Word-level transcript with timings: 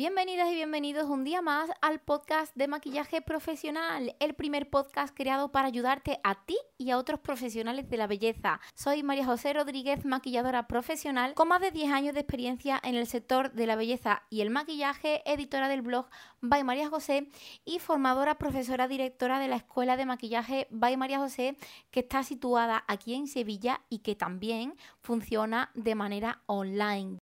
bienvenidas 0.00 0.50
y 0.50 0.54
bienvenidos 0.54 1.10
un 1.10 1.24
día 1.24 1.42
más 1.42 1.68
al 1.82 2.00
podcast 2.00 2.56
de 2.56 2.68
maquillaje 2.68 3.20
profesional, 3.20 4.16
el 4.18 4.32
primer 4.32 4.70
podcast 4.70 5.14
creado 5.14 5.52
para 5.52 5.68
ayudarte 5.68 6.20
a 6.24 6.42
ti 6.46 6.56
y 6.78 6.90
a 6.90 6.96
otros 6.96 7.20
profesionales 7.20 7.90
de 7.90 7.98
la 7.98 8.06
belleza. 8.06 8.62
Soy 8.74 9.02
María 9.02 9.26
José 9.26 9.52
Rodríguez, 9.52 10.06
maquilladora 10.06 10.66
profesional 10.68 11.34
con 11.34 11.48
más 11.48 11.60
de 11.60 11.70
10 11.70 11.92
años 11.92 12.14
de 12.14 12.20
experiencia 12.20 12.80
en 12.82 12.94
el 12.94 13.06
sector 13.06 13.52
de 13.52 13.66
la 13.66 13.76
belleza 13.76 14.22
y 14.30 14.40
el 14.40 14.48
maquillaje, 14.48 15.20
editora 15.30 15.68
del 15.68 15.82
blog 15.82 16.06
By 16.40 16.64
María 16.64 16.88
José 16.88 17.30
y 17.66 17.78
formadora 17.78 18.38
profesora 18.38 18.88
directora 18.88 19.38
de 19.38 19.48
la 19.48 19.56
Escuela 19.56 19.98
de 19.98 20.06
Maquillaje 20.06 20.66
By 20.70 20.96
María 20.96 21.18
José, 21.18 21.58
que 21.90 22.00
está 22.00 22.22
situada 22.22 22.84
aquí 22.88 23.12
en 23.12 23.26
Sevilla 23.26 23.82
y 23.90 23.98
que 23.98 24.14
también 24.14 24.76
funciona 25.02 25.70
de 25.74 25.94
manera 25.94 26.40
online. 26.46 27.18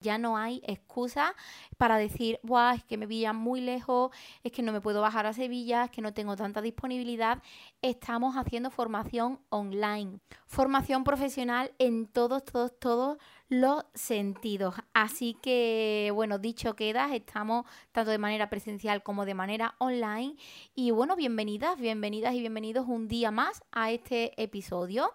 Ya 0.00 0.18
no 0.18 0.36
hay 0.36 0.62
excusa 0.66 1.34
para 1.78 1.96
decir, 1.96 2.38
Buah, 2.42 2.74
es 2.74 2.84
que 2.84 2.96
me 2.96 3.08
pillan 3.08 3.36
muy 3.36 3.60
lejos, 3.60 4.10
es 4.44 4.52
que 4.52 4.62
no 4.62 4.72
me 4.72 4.80
puedo 4.80 5.00
bajar 5.00 5.26
a 5.26 5.32
Sevilla, 5.32 5.84
es 5.84 5.90
que 5.90 6.02
no 6.02 6.12
tengo 6.12 6.36
tanta 6.36 6.60
disponibilidad. 6.60 7.42
Estamos 7.80 8.36
haciendo 8.36 8.70
formación 8.70 9.40
online, 9.48 10.20
formación 10.46 11.02
profesional 11.02 11.72
en 11.78 12.06
todos, 12.06 12.44
todos, 12.44 12.78
todos 12.78 13.18
los 13.48 13.84
sentidos. 13.94 14.74
Así 14.92 15.34
que, 15.40 16.10
bueno, 16.12 16.38
dicho 16.38 16.74
queda, 16.74 17.14
estamos 17.14 17.64
tanto 17.92 18.10
de 18.10 18.18
manera 18.18 18.50
presencial 18.50 19.02
como 19.02 19.24
de 19.24 19.34
manera 19.34 19.76
online. 19.78 20.36
Y 20.74 20.90
bueno, 20.90 21.16
bienvenidas, 21.16 21.78
bienvenidas 21.78 22.34
y 22.34 22.40
bienvenidos 22.40 22.86
un 22.88 23.08
día 23.08 23.30
más 23.30 23.62
a 23.70 23.90
este 23.92 24.40
episodio. 24.42 25.12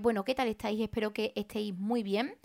Bueno, 0.00 0.24
¿qué 0.24 0.34
tal 0.34 0.48
estáis? 0.48 0.80
Espero 0.80 1.12
que 1.12 1.32
estéis 1.36 1.74
muy 1.76 2.02
bien. 2.02 2.36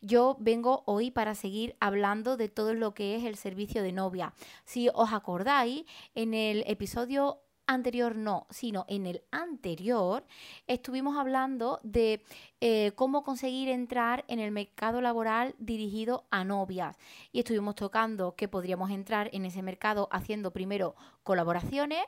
Yo 0.00 0.36
vengo 0.40 0.82
hoy 0.86 1.10
para 1.10 1.34
seguir 1.38 1.76
hablando 1.80 2.36
de 2.36 2.48
todo 2.48 2.74
lo 2.74 2.92
que 2.92 3.16
es 3.16 3.24
el 3.24 3.36
servicio 3.36 3.82
de 3.82 3.92
novia. 3.92 4.34
Si 4.64 4.88
os 4.92 5.12
acordáis, 5.12 5.84
en 6.14 6.34
el 6.34 6.64
episodio 6.66 7.40
anterior 7.68 8.16
no, 8.16 8.46
sino 8.50 8.84
en 8.88 9.06
el 9.06 9.22
anterior 9.30 10.26
estuvimos 10.66 11.16
hablando 11.16 11.80
de 11.82 12.24
eh, 12.60 12.92
cómo 12.96 13.22
conseguir 13.22 13.68
entrar 13.68 14.24
en 14.28 14.40
el 14.40 14.50
mercado 14.50 15.00
laboral 15.00 15.54
dirigido 15.58 16.26
a 16.30 16.44
novias. 16.44 16.96
Y 17.32 17.40
estuvimos 17.40 17.74
tocando 17.74 18.34
que 18.34 18.48
podríamos 18.48 18.90
entrar 18.90 19.30
en 19.32 19.44
ese 19.44 19.62
mercado 19.62 20.08
haciendo 20.10 20.52
primero 20.52 20.94
colaboraciones, 21.28 22.00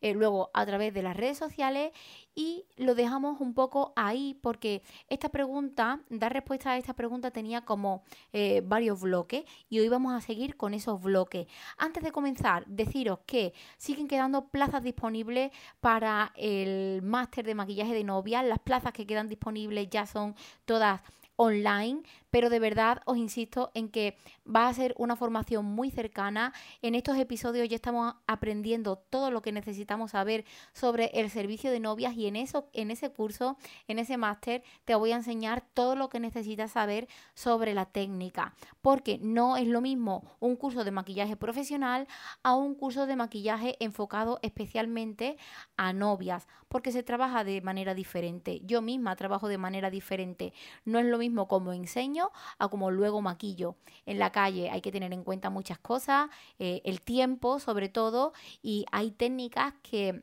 eh, 0.00 0.14
luego 0.14 0.50
a 0.54 0.64
través 0.64 0.94
de 0.94 1.02
las 1.02 1.16
redes 1.16 1.36
sociales 1.36 1.90
y 2.36 2.64
lo 2.76 2.94
dejamos 2.94 3.40
un 3.40 3.52
poco 3.52 3.92
ahí 3.96 4.38
porque 4.40 4.82
esta 5.08 5.30
pregunta, 5.30 6.00
dar 6.08 6.32
respuesta 6.32 6.70
a 6.70 6.76
esta 6.76 6.94
pregunta 6.94 7.32
tenía 7.32 7.62
como 7.62 8.04
eh, 8.32 8.62
varios 8.64 9.00
bloques 9.00 9.44
y 9.68 9.80
hoy 9.80 9.88
vamos 9.88 10.14
a 10.14 10.20
seguir 10.20 10.56
con 10.56 10.74
esos 10.74 11.02
bloques. 11.02 11.48
Antes 11.76 12.04
de 12.04 12.12
comenzar, 12.12 12.64
deciros 12.68 13.18
que 13.26 13.52
siguen 13.78 14.06
quedando 14.06 14.46
plazas 14.46 14.84
disponibles 14.84 15.50
para 15.80 16.32
el 16.36 17.02
máster 17.02 17.44
de 17.44 17.56
maquillaje 17.56 17.94
de 17.94 18.04
novia. 18.04 18.44
Las 18.44 18.60
plazas 18.60 18.92
que 18.92 19.08
quedan 19.08 19.28
disponibles 19.28 19.90
ya 19.90 19.97
son 20.06 20.34
todas 20.64 21.00
online, 21.36 22.02
pero 22.30 22.50
de 22.50 22.58
verdad 22.58 23.00
os 23.04 23.16
insisto 23.16 23.70
en 23.74 23.88
que 23.88 24.16
va 24.44 24.68
a 24.68 24.74
ser 24.74 24.94
una 24.98 25.16
formación 25.16 25.64
muy 25.64 25.90
cercana. 25.90 26.52
En 26.82 26.94
estos 26.94 27.16
episodios 27.16 27.68
ya 27.68 27.76
estamos 27.76 28.14
aprendiendo 28.26 28.96
todo 28.96 29.30
lo 29.30 29.42
que 29.42 29.52
necesitamos 29.52 30.12
saber 30.12 30.44
sobre 30.72 31.10
el 31.14 31.30
servicio 31.30 31.70
de 31.70 31.80
novias 31.80 32.14
y 32.16 32.26
en 32.26 32.36
eso 32.36 32.68
en 32.72 32.90
ese 32.90 33.10
curso, 33.10 33.56
en 33.86 33.98
ese 33.98 34.16
máster 34.16 34.62
te 34.84 34.94
voy 34.94 35.12
a 35.12 35.16
enseñar 35.16 35.64
todo 35.74 35.94
lo 35.96 36.08
que 36.08 36.20
necesitas 36.20 36.72
saber 36.72 37.08
sobre 37.34 37.74
la 37.74 37.86
técnica, 37.86 38.54
porque 38.80 39.18
no 39.20 39.56
es 39.56 39.66
lo 39.66 39.80
mismo 39.80 40.24
un 40.40 40.56
curso 40.56 40.84
de 40.84 40.90
maquillaje 40.90 41.36
profesional 41.36 42.06
a 42.42 42.54
un 42.54 42.74
curso 42.74 43.06
de 43.06 43.16
maquillaje 43.16 43.76
enfocado 43.80 44.38
especialmente 44.42 45.36
a 45.76 45.92
novias, 45.92 46.46
porque 46.68 46.92
se 46.92 47.02
trabaja 47.02 47.44
de 47.44 47.60
manera 47.60 47.94
diferente. 47.94 48.60
Yo 48.64 48.82
misma 48.82 49.16
trabajo 49.16 49.48
de 49.48 49.58
manera 49.58 49.90
diferente. 49.90 50.52
No 50.84 50.98
es 50.98 51.06
lo 51.06 51.18
mismo 51.18 51.48
como 51.48 51.72
enseño 51.72 52.17
a 52.58 52.68
como 52.68 52.90
luego 52.90 53.20
maquillo. 53.20 53.76
En 54.06 54.18
la 54.18 54.32
calle 54.32 54.70
hay 54.70 54.80
que 54.80 54.92
tener 54.92 55.12
en 55.12 55.24
cuenta 55.24 55.50
muchas 55.50 55.78
cosas, 55.78 56.28
eh, 56.58 56.82
el 56.84 57.00
tiempo 57.00 57.58
sobre 57.60 57.88
todo, 57.88 58.32
y 58.62 58.84
hay 58.92 59.10
técnicas 59.10 59.74
que 59.82 60.22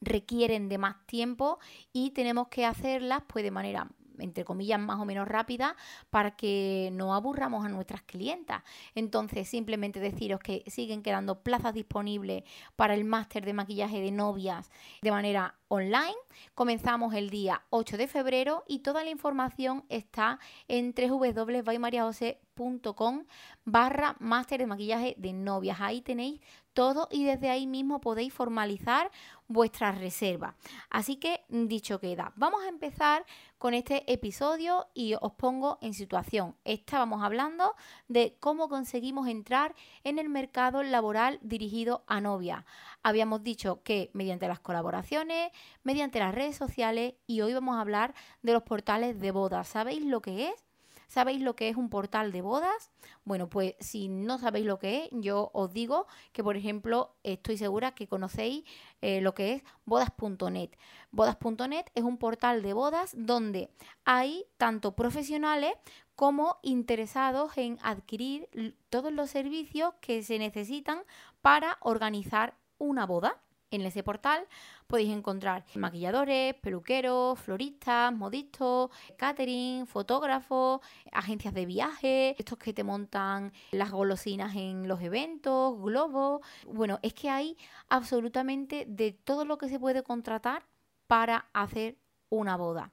requieren 0.00 0.68
de 0.68 0.78
más 0.78 1.06
tiempo 1.06 1.58
y 1.92 2.10
tenemos 2.10 2.48
que 2.48 2.64
hacerlas 2.64 3.22
pues 3.26 3.44
de 3.44 3.50
manera 3.50 3.88
entre 4.18 4.44
comillas, 4.44 4.80
más 4.80 4.98
o 4.98 5.04
menos 5.04 5.28
rápida 5.28 5.76
para 6.10 6.36
que 6.36 6.90
no 6.92 7.14
aburramos 7.14 7.64
a 7.64 7.68
nuestras 7.68 8.02
clientas. 8.02 8.62
Entonces, 8.94 9.48
simplemente 9.48 10.00
deciros 10.00 10.40
que 10.40 10.64
siguen 10.66 11.02
quedando 11.02 11.42
plazas 11.42 11.74
disponibles 11.74 12.44
para 12.76 12.94
el 12.94 13.04
máster 13.04 13.44
de 13.44 13.52
maquillaje 13.52 14.00
de 14.00 14.10
novias 14.10 14.70
de 15.02 15.10
manera 15.10 15.54
online. 15.68 16.16
Comenzamos 16.54 17.14
el 17.14 17.30
día 17.30 17.62
8 17.70 17.96
de 17.96 18.08
febrero 18.08 18.64
y 18.66 18.80
toda 18.80 19.04
la 19.04 19.10
información 19.10 19.84
está 19.88 20.40
en 20.66 20.92
www.baymariajose.com 20.94 23.24
barra 23.64 24.16
máster 24.18 24.58
de 24.60 24.66
maquillaje 24.66 25.14
de 25.18 25.32
novias. 25.32 25.80
Ahí 25.80 26.00
tenéis 26.00 26.40
todo 26.72 27.08
y 27.10 27.24
desde 27.24 27.50
ahí 27.50 27.66
mismo 27.66 28.00
podéis 28.00 28.32
formalizar 28.32 29.10
vuestra 29.48 29.92
reserva. 29.92 30.54
Así 30.90 31.16
que 31.16 31.44
dicho 31.48 31.98
queda, 31.98 32.32
vamos 32.36 32.62
a 32.64 32.68
empezar 32.68 33.24
con 33.58 33.74
este 33.74 34.10
episodio 34.12 34.86
y 34.94 35.14
os 35.20 35.32
pongo 35.32 35.78
en 35.80 35.92
situación. 35.92 36.54
Estábamos 36.64 37.22
hablando 37.22 37.74
de 38.06 38.36
cómo 38.38 38.68
conseguimos 38.68 39.26
entrar 39.26 39.74
en 40.04 40.18
el 40.18 40.28
mercado 40.28 40.82
laboral 40.82 41.40
dirigido 41.42 42.04
a 42.06 42.20
novia. 42.20 42.64
Habíamos 43.02 43.42
dicho 43.42 43.82
que 43.82 44.10
mediante 44.12 44.48
las 44.48 44.60
colaboraciones, 44.60 45.50
mediante 45.82 46.18
las 46.18 46.34
redes 46.34 46.56
sociales 46.56 47.14
y 47.26 47.40
hoy 47.40 47.54
vamos 47.54 47.76
a 47.76 47.80
hablar 47.80 48.14
de 48.42 48.52
los 48.52 48.62
portales 48.62 49.20
de 49.20 49.30
bodas. 49.30 49.68
¿Sabéis 49.68 50.04
lo 50.04 50.20
que 50.20 50.48
es? 50.48 50.64
¿Sabéis 51.08 51.40
lo 51.40 51.56
que 51.56 51.70
es 51.70 51.76
un 51.76 51.88
portal 51.88 52.32
de 52.32 52.42
bodas? 52.42 52.90
Bueno, 53.24 53.48
pues 53.48 53.76
si 53.80 54.08
no 54.08 54.36
sabéis 54.36 54.66
lo 54.66 54.78
que 54.78 55.04
es, 55.04 55.10
yo 55.12 55.50
os 55.54 55.72
digo 55.72 56.06
que, 56.32 56.44
por 56.44 56.58
ejemplo, 56.58 57.16
estoy 57.22 57.56
segura 57.56 57.94
que 57.94 58.06
conocéis 58.06 58.64
eh, 59.00 59.22
lo 59.22 59.32
que 59.32 59.54
es 59.54 59.62
bodas.net. 59.86 60.70
Bodas.net 61.10 61.86
es 61.94 62.04
un 62.04 62.18
portal 62.18 62.60
de 62.60 62.74
bodas 62.74 63.14
donde 63.16 63.70
hay 64.04 64.44
tanto 64.58 64.94
profesionales 64.94 65.72
como 66.14 66.58
interesados 66.62 67.56
en 67.56 67.78
adquirir 67.80 68.76
todos 68.90 69.10
los 69.10 69.30
servicios 69.30 69.94
que 70.02 70.22
se 70.22 70.38
necesitan 70.38 71.04
para 71.40 71.78
organizar 71.80 72.54
una 72.78 73.06
boda. 73.06 73.40
En 73.70 73.82
ese 73.82 74.02
portal 74.02 74.46
podéis 74.86 75.10
encontrar 75.10 75.66
maquilladores, 75.74 76.54
peluqueros, 76.54 77.38
floristas, 77.38 78.10
modistas, 78.14 78.88
catering, 79.18 79.86
fotógrafos, 79.86 80.80
agencias 81.12 81.52
de 81.52 81.66
viaje, 81.66 82.34
estos 82.38 82.56
que 82.56 82.72
te 82.72 82.82
montan 82.82 83.52
las 83.72 83.90
golosinas 83.90 84.56
en 84.56 84.88
los 84.88 85.02
eventos, 85.02 85.78
globos. 85.82 86.40
Bueno, 86.66 86.98
es 87.02 87.12
que 87.12 87.28
hay 87.28 87.58
absolutamente 87.90 88.86
de 88.88 89.12
todo 89.12 89.44
lo 89.44 89.58
que 89.58 89.68
se 89.68 89.78
puede 89.78 90.02
contratar 90.02 90.64
para 91.06 91.50
hacer 91.52 91.98
una 92.30 92.56
boda. 92.56 92.92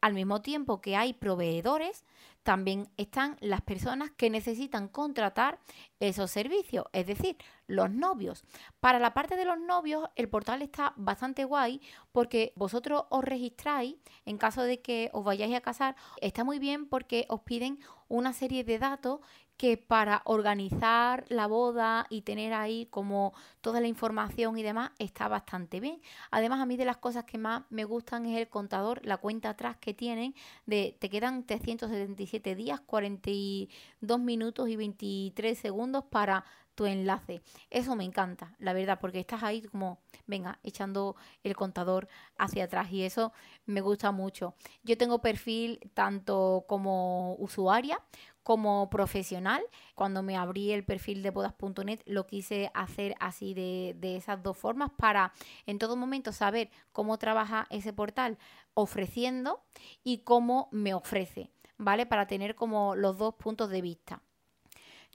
Al 0.00 0.14
mismo 0.14 0.42
tiempo 0.42 0.80
que 0.80 0.96
hay 0.96 1.12
proveedores, 1.12 2.04
también 2.42 2.88
están 2.96 3.36
las 3.40 3.60
personas 3.60 4.10
que 4.16 4.30
necesitan 4.30 4.88
contratar 4.88 5.58
esos 5.98 6.30
servicios, 6.30 6.86
es 6.92 7.06
decir, 7.06 7.36
los 7.66 7.90
novios. 7.90 8.44
Para 8.80 8.98
la 8.98 9.14
parte 9.14 9.36
de 9.36 9.44
los 9.44 9.58
novios, 9.58 10.08
el 10.16 10.28
portal 10.28 10.62
está 10.62 10.92
bastante 10.96 11.44
guay 11.44 11.80
porque 12.12 12.52
vosotros 12.56 13.04
os 13.10 13.24
registráis 13.24 13.96
en 14.24 14.38
caso 14.38 14.62
de 14.62 14.80
que 14.80 15.10
os 15.12 15.24
vayáis 15.24 15.54
a 15.54 15.60
casar. 15.60 15.96
Está 16.20 16.44
muy 16.44 16.58
bien 16.58 16.88
porque 16.88 17.26
os 17.28 17.40
piden 17.42 17.78
una 18.08 18.32
serie 18.32 18.64
de 18.64 18.78
datos 18.78 19.20
que 19.56 19.78
para 19.78 20.22
organizar 20.24 21.24
la 21.28 21.46
boda 21.46 22.06
y 22.10 22.22
tener 22.22 22.52
ahí 22.52 22.86
como 22.86 23.32
toda 23.60 23.80
la 23.80 23.88
información 23.88 24.58
y 24.58 24.62
demás 24.62 24.90
está 24.98 25.28
bastante 25.28 25.80
bien. 25.80 26.00
Además, 26.30 26.60
a 26.60 26.66
mí 26.66 26.76
de 26.76 26.84
las 26.84 26.98
cosas 26.98 27.24
que 27.24 27.38
más 27.38 27.62
me 27.70 27.84
gustan 27.84 28.26
es 28.26 28.38
el 28.38 28.48
contador, 28.48 29.04
la 29.04 29.16
cuenta 29.16 29.50
atrás 29.50 29.76
que 29.78 29.94
tienen 29.94 30.34
de 30.66 30.96
te 30.98 31.08
quedan 31.08 31.46
377 31.46 32.54
días, 32.54 32.80
42 32.80 34.20
minutos 34.20 34.68
y 34.68 34.76
23 34.76 35.58
segundos 35.58 36.04
para 36.04 36.44
tu 36.76 36.86
enlace. 36.86 37.42
Eso 37.70 37.96
me 37.96 38.04
encanta, 38.04 38.54
la 38.60 38.72
verdad, 38.72 38.98
porque 39.00 39.18
estás 39.18 39.42
ahí 39.42 39.62
como, 39.62 39.98
venga, 40.26 40.60
echando 40.62 41.16
el 41.42 41.56
contador 41.56 42.06
hacia 42.38 42.64
atrás 42.64 42.92
y 42.92 43.02
eso 43.02 43.32
me 43.64 43.80
gusta 43.80 44.12
mucho. 44.12 44.54
Yo 44.84 44.96
tengo 44.96 45.20
perfil 45.20 45.80
tanto 45.94 46.64
como 46.68 47.34
usuaria 47.40 48.00
como 48.44 48.88
profesional. 48.90 49.60
Cuando 49.96 50.22
me 50.22 50.36
abrí 50.36 50.70
el 50.70 50.84
perfil 50.84 51.24
de 51.24 51.30
bodas.net 51.30 52.02
lo 52.06 52.28
quise 52.28 52.70
hacer 52.74 53.16
así 53.18 53.54
de, 53.54 53.96
de, 53.98 54.14
esas 54.14 54.40
dos 54.40 54.56
formas 54.56 54.92
para 54.96 55.32
en 55.66 55.80
todo 55.80 55.96
momento 55.96 56.30
saber 56.30 56.70
cómo 56.92 57.18
trabaja 57.18 57.66
ese 57.70 57.92
portal 57.92 58.38
ofreciendo 58.74 59.64
y 60.04 60.18
cómo 60.18 60.68
me 60.70 60.94
ofrece, 60.94 61.50
¿vale? 61.76 62.06
Para 62.06 62.28
tener 62.28 62.54
como 62.54 62.94
los 62.94 63.18
dos 63.18 63.34
puntos 63.34 63.68
de 63.68 63.82
vista. 63.82 64.22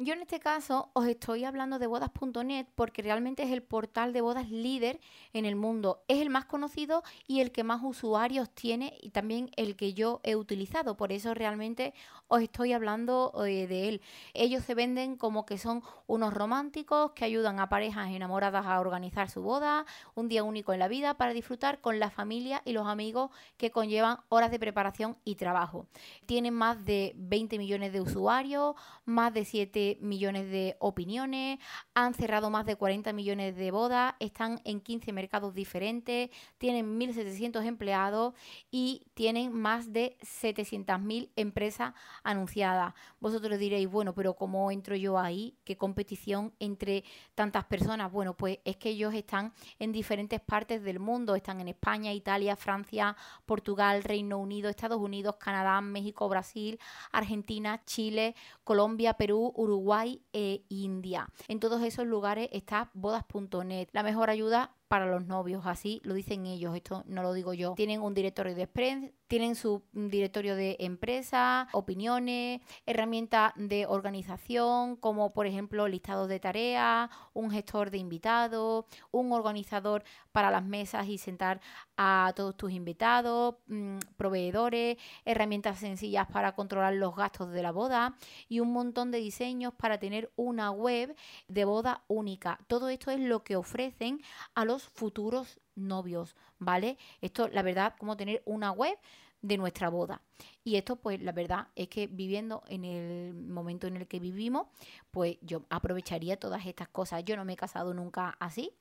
Yo 0.03 0.15
en 0.15 0.21
este 0.23 0.39
caso 0.39 0.89
os 0.93 1.05
estoy 1.05 1.43
hablando 1.43 1.77
de 1.77 1.85
bodas.net 1.85 2.65
porque 2.73 3.03
realmente 3.03 3.43
es 3.43 3.51
el 3.51 3.61
portal 3.61 4.13
de 4.13 4.21
bodas 4.21 4.49
líder 4.49 4.99
en 5.31 5.45
el 5.45 5.55
mundo. 5.55 6.01
Es 6.07 6.19
el 6.21 6.31
más 6.31 6.45
conocido 6.45 7.03
y 7.27 7.41
el 7.41 7.51
que 7.51 7.63
más 7.63 7.81
usuarios 7.83 8.49
tiene 8.49 8.97
y 8.99 9.11
también 9.11 9.51
el 9.57 9.75
que 9.75 9.93
yo 9.93 10.19
he 10.23 10.35
utilizado. 10.35 10.97
Por 10.97 11.11
eso 11.11 11.35
realmente 11.35 11.93
os 12.29 12.41
estoy 12.41 12.73
hablando 12.73 13.31
eh, 13.45 13.67
de 13.67 13.89
él. 13.89 14.01
Ellos 14.33 14.63
se 14.63 14.73
venden 14.73 15.17
como 15.17 15.45
que 15.45 15.59
son 15.59 15.83
unos 16.07 16.33
románticos 16.33 17.11
que 17.11 17.25
ayudan 17.25 17.59
a 17.59 17.69
parejas 17.69 18.09
enamoradas 18.09 18.65
a 18.65 18.79
organizar 18.79 19.29
su 19.29 19.43
boda, 19.43 19.85
un 20.15 20.29
día 20.29 20.43
único 20.43 20.73
en 20.73 20.79
la 20.79 20.87
vida 20.87 21.13
para 21.13 21.31
disfrutar 21.31 21.79
con 21.79 21.99
la 21.99 22.09
familia 22.09 22.63
y 22.65 22.71
los 22.71 22.87
amigos 22.87 23.29
que 23.55 23.69
conllevan 23.69 24.17
horas 24.29 24.49
de 24.49 24.57
preparación 24.57 25.17
y 25.25 25.35
trabajo. 25.35 25.85
Tienen 26.25 26.55
más 26.55 26.85
de 26.85 27.13
20 27.17 27.59
millones 27.59 27.93
de 27.93 28.01
usuarios, 28.01 28.75
más 29.05 29.31
de 29.35 29.45
7 29.45 29.90
millones 29.99 30.49
de 30.49 30.75
opiniones, 30.79 31.59
han 31.93 32.13
cerrado 32.13 32.49
más 32.49 32.65
de 32.65 32.75
40 32.75 33.11
millones 33.13 33.55
de 33.55 33.71
bodas, 33.71 34.13
están 34.19 34.61
en 34.63 34.81
15 34.81 35.11
mercados 35.13 35.53
diferentes, 35.53 36.29
tienen 36.57 36.99
1.700 36.99 37.65
empleados 37.65 38.33
y 38.69 39.07
tienen 39.13 39.53
más 39.53 39.91
de 39.91 40.17
700.000 40.21 41.29
empresas 41.35 41.93
anunciadas. 42.23 42.93
Vosotros 43.19 43.59
diréis, 43.59 43.89
bueno, 43.89 44.13
pero 44.13 44.35
¿cómo 44.35 44.71
entro 44.71 44.95
yo 44.95 45.17
ahí? 45.17 45.57
¿Qué 45.63 45.77
competición 45.77 46.53
entre 46.59 47.03
tantas 47.35 47.65
personas? 47.65 48.11
Bueno, 48.11 48.35
pues 48.35 48.59
es 48.65 48.77
que 48.77 48.89
ellos 48.89 49.13
están 49.13 49.53
en 49.79 49.91
diferentes 49.91 50.39
partes 50.39 50.83
del 50.83 50.99
mundo, 50.99 51.35
están 51.35 51.59
en 51.59 51.67
España, 51.67 52.13
Italia, 52.13 52.55
Francia, 52.55 53.15
Portugal, 53.45 54.03
Reino 54.03 54.37
Unido, 54.37 54.69
Estados 54.69 54.99
Unidos, 54.99 55.35
Canadá, 55.37 55.81
México, 55.81 56.27
Brasil, 56.29 56.79
Argentina, 57.11 57.81
Chile, 57.85 58.35
Colombia, 58.63 59.13
Perú, 59.13 59.51
Uruguay 59.55 59.80
Uruguay 59.81 60.21
e 60.31 60.63
India. 60.69 61.27
En 61.47 61.59
todos 61.59 61.81
esos 61.81 62.05
lugares 62.05 62.49
está 62.51 62.91
bodas.net, 62.93 63.87
la 63.93 64.03
mejor 64.03 64.29
ayuda 64.29 64.75
para 64.87 65.07
los 65.07 65.25
novios, 65.25 65.63
así 65.65 66.01
lo 66.03 66.13
dicen 66.13 66.45
ellos, 66.45 66.75
esto 66.75 67.03
no 67.07 67.23
lo 67.23 67.33
digo 67.33 67.55
yo. 67.55 67.73
Tienen 67.75 68.01
un 68.01 68.13
directorio 68.13 68.53
de 68.53 68.67
prensa, 68.67 69.11
tienen 69.31 69.55
su 69.55 69.81
directorio 69.93 70.57
de 70.57 70.75
empresa, 70.81 71.69
opiniones, 71.71 72.59
herramientas 72.85 73.53
de 73.55 73.85
organización, 73.85 74.97
como 74.97 75.31
por 75.31 75.47
ejemplo 75.47 75.87
listados 75.87 76.27
de 76.27 76.41
tareas, 76.41 77.09
un 77.31 77.49
gestor 77.49 77.91
de 77.91 77.97
invitados, 77.97 78.83
un 79.09 79.31
organizador 79.31 80.03
para 80.33 80.51
las 80.51 80.65
mesas 80.65 81.07
y 81.07 81.17
sentar 81.17 81.61
a 81.95 82.33
todos 82.35 82.57
tus 82.57 82.73
invitados, 82.73 83.55
mm, 83.67 83.99
proveedores, 84.17 84.97
herramientas 85.23 85.79
sencillas 85.79 86.27
para 86.27 86.51
controlar 86.53 86.95
los 86.95 87.15
gastos 87.15 87.51
de 87.51 87.63
la 87.63 87.71
boda 87.71 88.17
y 88.49 88.59
un 88.59 88.73
montón 88.73 89.11
de 89.11 89.19
diseños 89.19 89.73
para 89.73 89.97
tener 89.97 90.29
una 90.35 90.71
web 90.71 91.15
de 91.47 91.63
boda 91.63 92.03
única. 92.09 92.59
Todo 92.67 92.89
esto 92.89 93.11
es 93.11 93.21
lo 93.21 93.45
que 93.45 93.55
ofrecen 93.55 94.21
a 94.55 94.65
los 94.65 94.83
futuros 94.83 95.61
novios, 95.75 96.35
¿vale? 96.59 96.97
Esto, 97.21 97.47
la 97.47 97.61
verdad, 97.61 97.95
como 97.97 98.17
tener 98.17 98.41
una 98.45 98.71
web 98.71 98.97
de 99.41 99.57
nuestra 99.57 99.89
boda. 99.89 100.21
Y 100.63 100.75
esto, 100.75 100.95
pues, 100.95 101.21
la 101.21 101.31
verdad 101.31 101.67
es 101.75 101.87
que 101.87 102.07
viviendo 102.07 102.63
en 102.67 102.85
el 102.85 103.33
momento 103.33 103.87
en 103.87 103.97
el 103.97 104.07
que 104.07 104.19
vivimos, 104.19 104.67
pues 105.09 105.37
yo 105.41 105.63
aprovecharía 105.69 106.39
todas 106.39 106.65
estas 106.65 106.87
cosas. 106.89 107.23
Yo 107.25 107.35
no 107.35 107.45
me 107.45 107.53
he 107.53 107.57
casado 107.57 107.93
nunca 107.93 108.35
así, 108.39 108.73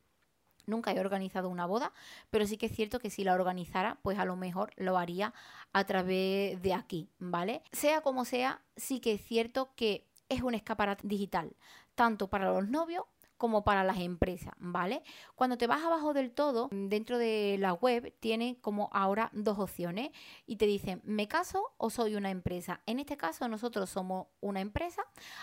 Nunca 0.66 0.92
he 0.92 1.00
organizado 1.00 1.48
una 1.48 1.66
boda, 1.66 1.92
pero 2.30 2.46
sí 2.46 2.56
que 2.56 2.66
es 2.66 2.72
cierto 2.72 3.00
que 3.00 3.10
si 3.10 3.24
la 3.24 3.34
organizara, 3.34 3.98
pues 4.02 4.18
a 4.18 4.24
lo 4.24 4.36
mejor 4.36 4.72
lo 4.76 4.98
haría 4.98 5.34
a 5.72 5.84
través 5.84 6.62
de 6.62 6.74
aquí, 6.74 7.08
¿vale? 7.18 7.62
Sea 7.72 8.02
como 8.02 8.24
sea, 8.24 8.62
sí 8.76 9.00
que 9.00 9.14
es 9.14 9.22
cierto 9.22 9.70
que 9.74 10.06
es 10.28 10.42
un 10.42 10.54
escaparate 10.54 11.06
digital, 11.06 11.56
tanto 11.94 12.28
para 12.28 12.52
los 12.52 12.68
novios 12.68 13.04
como 13.40 13.64
para 13.64 13.84
las 13.84 13.98
empresas, 13.98 14.52
¿vale? 14.58 15.02
Cuando 15.34 15.56
te 15.56 15.66
vas 15.66 15.82
abajo 15.82 16.12
del 16.12 16.30
todo, 16.30 16.68
dentro 16.70 17.16
de 17.16 17.56
la 17.58 17.72
web 17.72 18.14
tiene 18.20 18.58
como 18.60 18.90
ahora 18.92 19.30
dos 19.32 19.58
opciones 19.58 20.10
y 20.46 20.56
te 20.56 20.66
dicen, 20.66 21.00
¿me 21.04 21.26
caso 21.26 21.72
o 21.78 21.88
soy 21.88 22.16
una 22.16 22.30
empresa? 22.30 22.82
En 22.84 23.00
este 23.00 23.16
caso 23.16 23.48
nosotros 23.48 23.88
somos 23.88 24.26
una 24.42 24.60
empresa, 24.60 25.02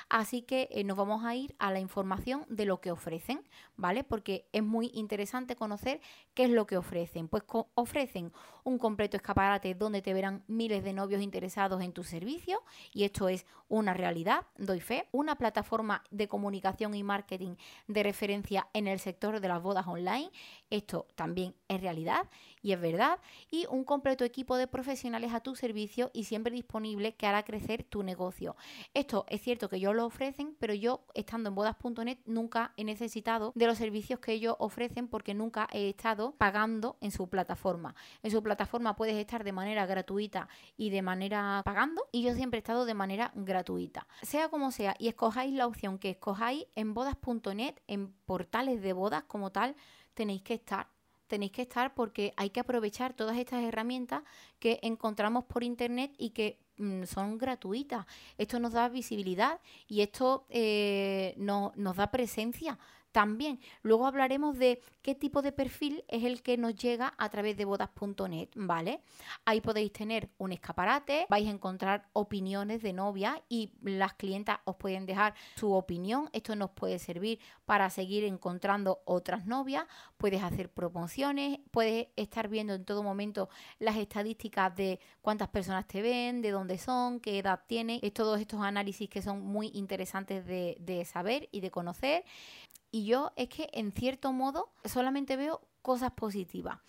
así 0.09 0.43
que 0.43 0.69
eh, 0.69 0.83
nos 0.83 0.95
vamos 0.95 1.25
a 1.25 1.33
ir 1.33 1.55
a 1.57 1.71
la 1.71 1.79
información 1.79 2.45
de 2.49 2.65
lo 2.65 2.81
que 2.81 2.91
ofrecen, 2.91 3.41
¿vale? 3.77 4.03
Porque 4.03 4.47
es 4.53 4.61
muy 4.61 4.91
interesante 4.93 5.55
conocer 5.55 5.99
qué 6.35 6.43
es 6.43 6.51
lo 6.51 6.67
que 6.67 6.77
ofrecen. 6.77 7.27
Pues 7.27 7.45
ofrecen 7.73 8.31
un 8.63 8.77
completo 8.77 9.17
escaparate 9.17 9.73
donde 9.73 10.03
te 10.03 10.13
verán 10.13 10.43
miles 10.45 10.83
de 10.83 10.93
novios 10.93 11.23
interesados 11.23 11.81
en 11.81 11.93
tu 11.93 12.03
servicio 12.03 12.61
y 12.93 13.05
esto 13.05 13.27
es 13.27 13.47
una 13.69 13.93
realidad, 13.95 14.45
doy 14.57 14.81
fe, 14.81 15.07
una 15.11 15.35
plataforma 15.35 16.03
de 16.11 16.27
comunicación 16.27 16.93
y 16.93 17.03
marketing 17.03 17.55
de 17.87 18.03
referencia 18.03 18.67
en 18.73 18.87
el 18.87 18.99
sector 18.99 19.39
de 19.39 19.47
las 19.47 19.61
bodas 19.61 19.87
online. 19.87 20.29
Esto 20.69 21.07
también 21.15 21.55
es 21.67 21.81
realidad 21.81 22.27
y 22.67 22.73
es 22.73 22.81
verdad. 22.81 23.19
Y 23.49 23.65
un 23.69 23.85
completo 23.85 24.25
equipo 24.25 24.57
de 24.57 24.67
profesionales 24.67 25.33
a 25.33 25.39
tu 25.39 25.55
servicio 25.55 26.11
y 26.13 26.25
siempre 26.25 26.51
disponible 26.51 27.15
que 27.15 27.25
hará 27.25 27.43
crecer 27.43 27.85
tu 27.85 28.03
negocio. 28.03 28.57
Esto 28.93 29.25
es 29.29 29.41
cierto 29.41 29.69
que 29.69 29.77
ellos 29.77 29.95
lo 29.95 30.05
ofrecen, 30.05 30.53
pero 30.59 30.73
yo 30.73 31.05
estando 31.13 31.47
en 31.47 31.55
bodas.net 31.55 32.17
nunca 32.25 32.73
he 32.75 32.83
necesitado 32.83 33.53
de 33.55 33.67
los 33.67 33.77
servicios 33.77 34.19
que 34.19 34.33
ellos 34.33 34.57
ofrecen 34.59 35.07
porque 35.07 35.33
nunca 35.33 35.69
he 35.71 35.87
estado 35.87 36.33
pagando 36.37 36.97
en 36.99 37.11
su 37.11 37.29
plataforma. 37.29 37.95
En 38.21 38.31
su 38.31 38.43
plataforma 38.43 38.97
puedes 38.97 39.15
estar 39.15 39.45
de 39.45 39.53
manera 39.53 39.85
gratuita 39.85 40.49
y 40.75 40.89
de 40.89 41.01
manera 41.01 41.61
pagando 41.63 42.09
y 42.11 42.21
yo 42.23 42.35
siempre 42.35 42.57
he 42.57 42.59
estado 42.59 42.83
de 42.83 42.95
manera 42.95 43.31
gratuita. 43.33 44.07
Sea 44.23 44.49
como 44.49 44.71
sea 44.71 44.93
y 44.99 45.07
escojáis 45.07 45.53
la 45.53 45.67
opción 45.67 45.99
que 45.99 46.09
escojáis 46.09 46.65
en 46.75 46.93
bodas.net, 46.93 47.75
en 47.87 48.11
portales 48.25 48.81
de 48.81 48.91
bodas 48.91 49.23
como 49.23 49.53
tal, 49.53 49.77
tenéis 50.13 50.41
que 50.41 50.55
estar 50.55 50.96
tenéis 51.27 51.51
que 51.51 51.61
estar 51.61 51.93
porque 51.93 52.33
hay 52.37 52.49
que 52.49 52.59
aprovechar 52.59 53.13
todas 53.13 53.37
estas 53.37 53.63
herramientas 53.63 54.23
que 54.59 54.79
encontramos 54.81 55.45
por 55.45 55.63
internet 55.63 56.13
y 56.17 56.31
que 56.31 56.59
mm, 56.77 57.03
son 57.03 57.37
gratuitas. 57.37 58.05
Esto 58.37 58.59
nos 58.59 58.73
da 58.73 58.89
visibilidad 58.89 59.59
y 59.87 60.01
esto 60.01 60.45
eh, 60.49 61.35
nos 61.37 61.95
da 61.95 62.11
presencia 62.11 62.79
también. 63.11 63.59
Luego 63.81 64.07
hablaremos 64.07 64.57
de 64.57 64.81
qué 65.01 65.15
tipo 65.15 65.41
de 65.41 65.51
perfil 65.51 66.03
es 66.07 66.23
el 66.23 66.41
que 66.41 66.57
nos 66.57 66.75
llega 66.75 67.13
a 67.17 67.29
través 67.29 67.57
de 67.57 67.65
bodas.net, 67.65 68.49
¿vale? 68.55 69.01
Ahí 69.45 69.61
podéis 69.61 69.91
tener 69.91 70.29
un 70.37 70.51
escaparate, 70.51 71.25
vais 71.29 71.47
a 71.47 71.51
encontrar 71.51 72.09
opiniones 72.13 72.81
de 72.81 72.93
novia 72.93 73.41
y 73.49 73.71
las 73.81 74.13
clientas 74.13 74.59
os 74.65 74.75
pueden 74.75 75.05
dejar 75.05 75.33
su 75.55 75.73
opinión. 75.73 76.29
Esto 76.33 76.55
nos 76.55 76.71
puede 76.71 76.99
servir 76.99 77.39
para 77.65 77.89
seguir 77.89 78.23
encontrando 78.23 79.01
otras 79.05 79.45
novias. 79.45 79.85
Puedes 80.17 80.43
hacer 80.43 80.69
promociones, 80.71 81.59
puedes 81.71 82.07
estar 82.15 82.47
viendo 82.47 82.73
en 82.73 82.85
todo 82.85 83.03
momento 83.03 83.49
las 83.79 83.97
estadísticas 83.97 84.75
de 84.75 84.99
cuántas 85.21 85.49
personas 85.49 85.87
te 85.87 86.01
ven, 86.01 86.41
de 86.41 86.51
dónde 86.51 86.77
son, 86.77 87.19
qué 87.19 87.39
edad 87.39 87.61
tienen. 87.67 87.99
Es 88.01 88.13
todos 88.13 88.39
estos 88.39 88.61
análisis 88.61 89.09
que 89.09 89.21
son 89.21 89.41
muy 89.41 89.71
interesantes 89.73 90.45
de, 90.45 90.77
de 90.79 91.05
saber 91.05 91.49
y 91.51 91.61
de 91.61 91.71
conocer. 91.71 92.23
Y 92.91 93.05
yo 93.05 93.31
es 93.35 93.49
que 93.49 93.69
en 93.73 93.91
cierto 93.91 94.31
modo 94.31 94.71
solamente 94.85 95.35
veo 95.35 95.61
cosas 95.81 96.11
positivas. 96.11 96.79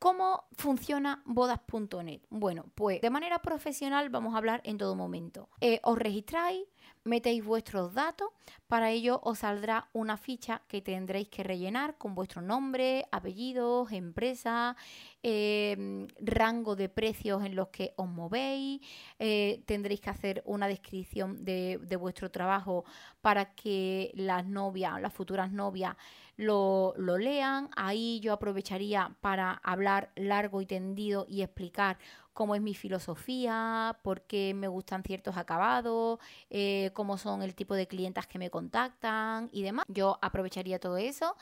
¿Cómo 0.00 0.44
funciona 0.56 1.22
bodas.net? 1.26 2.22
Bueno, 2.30 2.64
pues 2.74 3.02
de 3.02 3.10
manera 3.10 3.40
profesional 3.42 4.08
vamos 4.08 4.32
a 4.34 4.38
hablar 4.38 4.62
en 4.64 4.78
todo 4.78 4.96
momento. 4.96 5.50
Eh, 5.60 5.78
os 5.82 5.98
registráis, 5.98 6.64
metéis 7.04 7.44
vuestros 7.44 7.92
datos, 7.92 8.30
para 8.66 8.90
ello 8.90 9.20
os 9.22 9.40
saldrá 9.40 9.90
una 9.92 10.16
ficha 10.16 10.62
que 10.68 10.80
tendréis 10.80 11.28
que 11.28 11.42
rellenar 11.42 11.98
con 11.98 12.14
vuestro 12.14 12.40
nombre, 12.40 13.04
apellidos, 13.12 13.92
empresa, 13.92 14.74
em, 15.22 16.08
rango 16.18 16.76
de 16.76 16.88
precios 16.88 17.44
en 17.44 17.54
los 17.54 17.68
que 17.68 17.92
os 17.96 18.08
movéis, 18.08 18.80
eh, 19.18 19.62
tendréis 19.66 20.00
que 20.00 20.08
hacer 20.08 20.42
una 20.46 20.66
descripción 20.66 21.44
de, 21.44 21.78
de 21.82 21.96
vuestro 21.96 22.30
trabajo 22.30 22.86
para 23.20 23.54
que 23.54 24.12
las 24.14 24.46
novias, 24.46 24.98
las 24.98 25.12
futuras 25.12 25.52
novias, 25.52 25.94
lo, 26.40 26.94
lo, 26.96 27.18
lean. 27.18 27.70
Ahí 27.76 28.20
yo 28.20 28.32
aprovecharía 28.32 29.16
para 29.20 29.52
hablar 29.52 30.10
largo 30.16 30.60
y 30.60 30.66
tendido 30.66 31.26
y 31.28 31.42
explicar 31.42 31.98
cómo 32.32 32.54
es 32.54 32.62
mi 32.62 32.74
filosofía, 32.74 33.98
por 34.02 34.22
qué 34.22 34.54
me 34.54 34.68
gustan 34.68 35.02
ciertos 35.02 35.36
acabados, 35.36 36.18
eh, 36.48 36.90
cómo 36.94 37.18
son 37.18 37.42
el 37.42 37.54
tipo 37.54 37.74
de 37.74 37.86
clientas 37.86 38.26
que 38.26 38.38
me 38.38 38.50
contactan 38.50 39.48
y 39.52 39.62
demás. 39.62 39.84
Yo 39.88 40.18
aprovecharía 40.22 40.78
todo 40.78 40.96
eso 40.96 41.36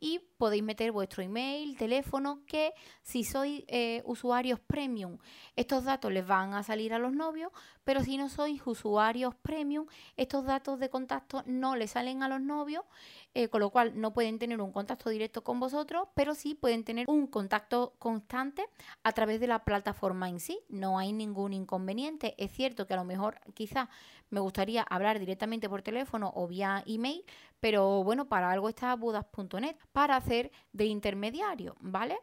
y 0.00 0.20
podéis 0.38 0.62
meter 0.62 0.92
vuestro 0.92 1.22
email, 1.22 1.76
teléfono, 1.76 2.40
que 2.46 2.72
si 3.02 3.24
sois 3.24 3.64
eh, 3.68 4.02
usuarios 4.04 4.60
premium, 4.60 5.18
estos 5.56 5.84
datos 5.84 6.12
les 6.12 6.26
van 6.26 6.54
a 6.54 6.62
salir 6.62 6.92
a 6.92 6.98
los 6.98 7.12
novios, 7.12 7.50
pero 7.84 8.02
si 8.02 8.16
no 8.16 8.28
sois 8.28 8.60
usuarios 8.64 9.34
premium, 9.34 9.86
estos 10.16 10.44
datos 10.44 10.78
de 10.78 10.88
contacto 10.88 11.42
no 11.46 11.76
le 11.76 11.86
salen 11.88 12.22
a 12.22 12.28
los 12.28 12.40
novios, 12.40 12.84
eh, 13.34 13.48
con 13.48 13.60
lo 13.60 13.70
cual 13.70 14.00
no 14.00 14.12
pueden 14.12 14.38
tener 14.38 14.60
un 14.60 14.72
contacto 14.72 15.10
directo 15.10 15.42
con 15.42 15.60
vosotros, 15.60 16.08
pero 16.14 16.34
sí 16.34 16.54
pueden 16.54 16.84
tener 16.84 17.08
un 17.08 17.26
contacto 17.26 17.94
constante 17.98 18.66
a 19.02 19.12
través 19.12 19.40
de 19.40 19.46
la 19.46 19.64
plataforma 19.64 20.28
sí, 20.40 20.60
no 20.68 20.98
hay 20.98 21.12
ningún 21.12 21.52
inconveniente. 21.52 22.34
Es 22.38 22.52
cierto 22.52 22.86
que 22.86 22.94
a 22.94 22.98
lo 22.98 23.04
mejor 23.04 23.40
quizás 23.54 23.88
me 24.30 24.40
gustaría 24.40 24.82
hablar 24.82 25.18
directamente 25.18 25.68
por 25.68 25.82
teléfono 25.82 26.32
o 26.34 26.46
vía 26.46 26.82
email, 26.86 27.24
pero 27.60 28.02
bueno, 28.04 28.28
para 28.28 28.50
algo 28.50 28.68
está 28.68 28.94
budas.net, 28.96 29.76
para 29.92 30.16
hacer 30.16 30.50
de 30.72 30.86
intermediario, 30.86 31.76
¿vale? 31.80 32.18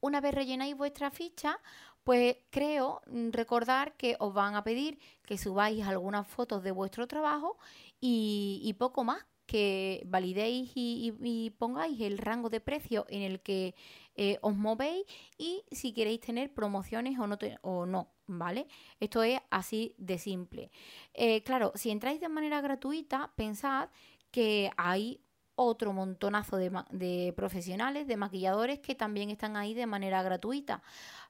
Una 0.00 0.20
vez 0.20 0.34
rellenáis 0.34 0.76
vuestra 0.76 1.10
ficha, 1.10 1.60
pues 2.04 2.36
creo 2.50 3.02
mm, 3.06 3.30
recordar 3.30 3.96
que 3.96 4.16
os 4.18 4.34
van 4.34 4.54
a 4.54 4.64
pedir 4.64 4.98
que 5.24 5.38
subáis 5.38 5.86
algunas 5.86 6.26
fotos 6.26 6.62
de 6.62 6.72
vuestro 6.72 7.06
trabajo 7.06 7.58
y, 8.00 8.74
poco 8.78 9.04
más, 9.04 9.24
que 9.46 10.02
validéis 10.06 10.72
y, 10.74 11.54
pongáis 11.58 12.00
el 12.00 12.18
rango 12.18 12.50
de 12.50 12.60
precio 12.60 13.06
en 13.08 13.22
el 13.22 13.40
que 13.40 13.74
eh, 14.16 14.38
os 14.42 14.56
movéis 14.56 15.04
y 15.38 15.64
si 15.70 15.92
queréis 15.92 16.20
tener 16.20 16.52
promociones 16.52 17.18
o 17.18 17.26
no, 17.26 17.38
o 17.62 17.86
no 17.86 18.08
¿vale? 18.26 18.66
Esto 19.00 19.22
es 19.22 19.40
así 19.50 19.94
de 19.98 20.18
simple. 20.18 20.70
Eh, 21.14 21.42
claro, 21.42 21.72
si 21.74 21.90
entráis 21.90 22.20
de 22.20 22.28
manera 22.28 22.60
gratuita, 22.60 23.32
pensad 23.36 23.88
que 24.30 24.70
hay 24.76 25.20
otro 25.54 25.92
montonazo 25.92 26.56
de, 26.56 27.32
profesionales, 27.36 28.06
de 28.06 28.16
maquilladores 28.16 28.80
que 28.80 28.94
también 28.94 29.30
están 29.30 29.56
ahí 29.56 29.74
de 29.74 29.86
manera 29.86 30.22
gratuita. 30.22 30.82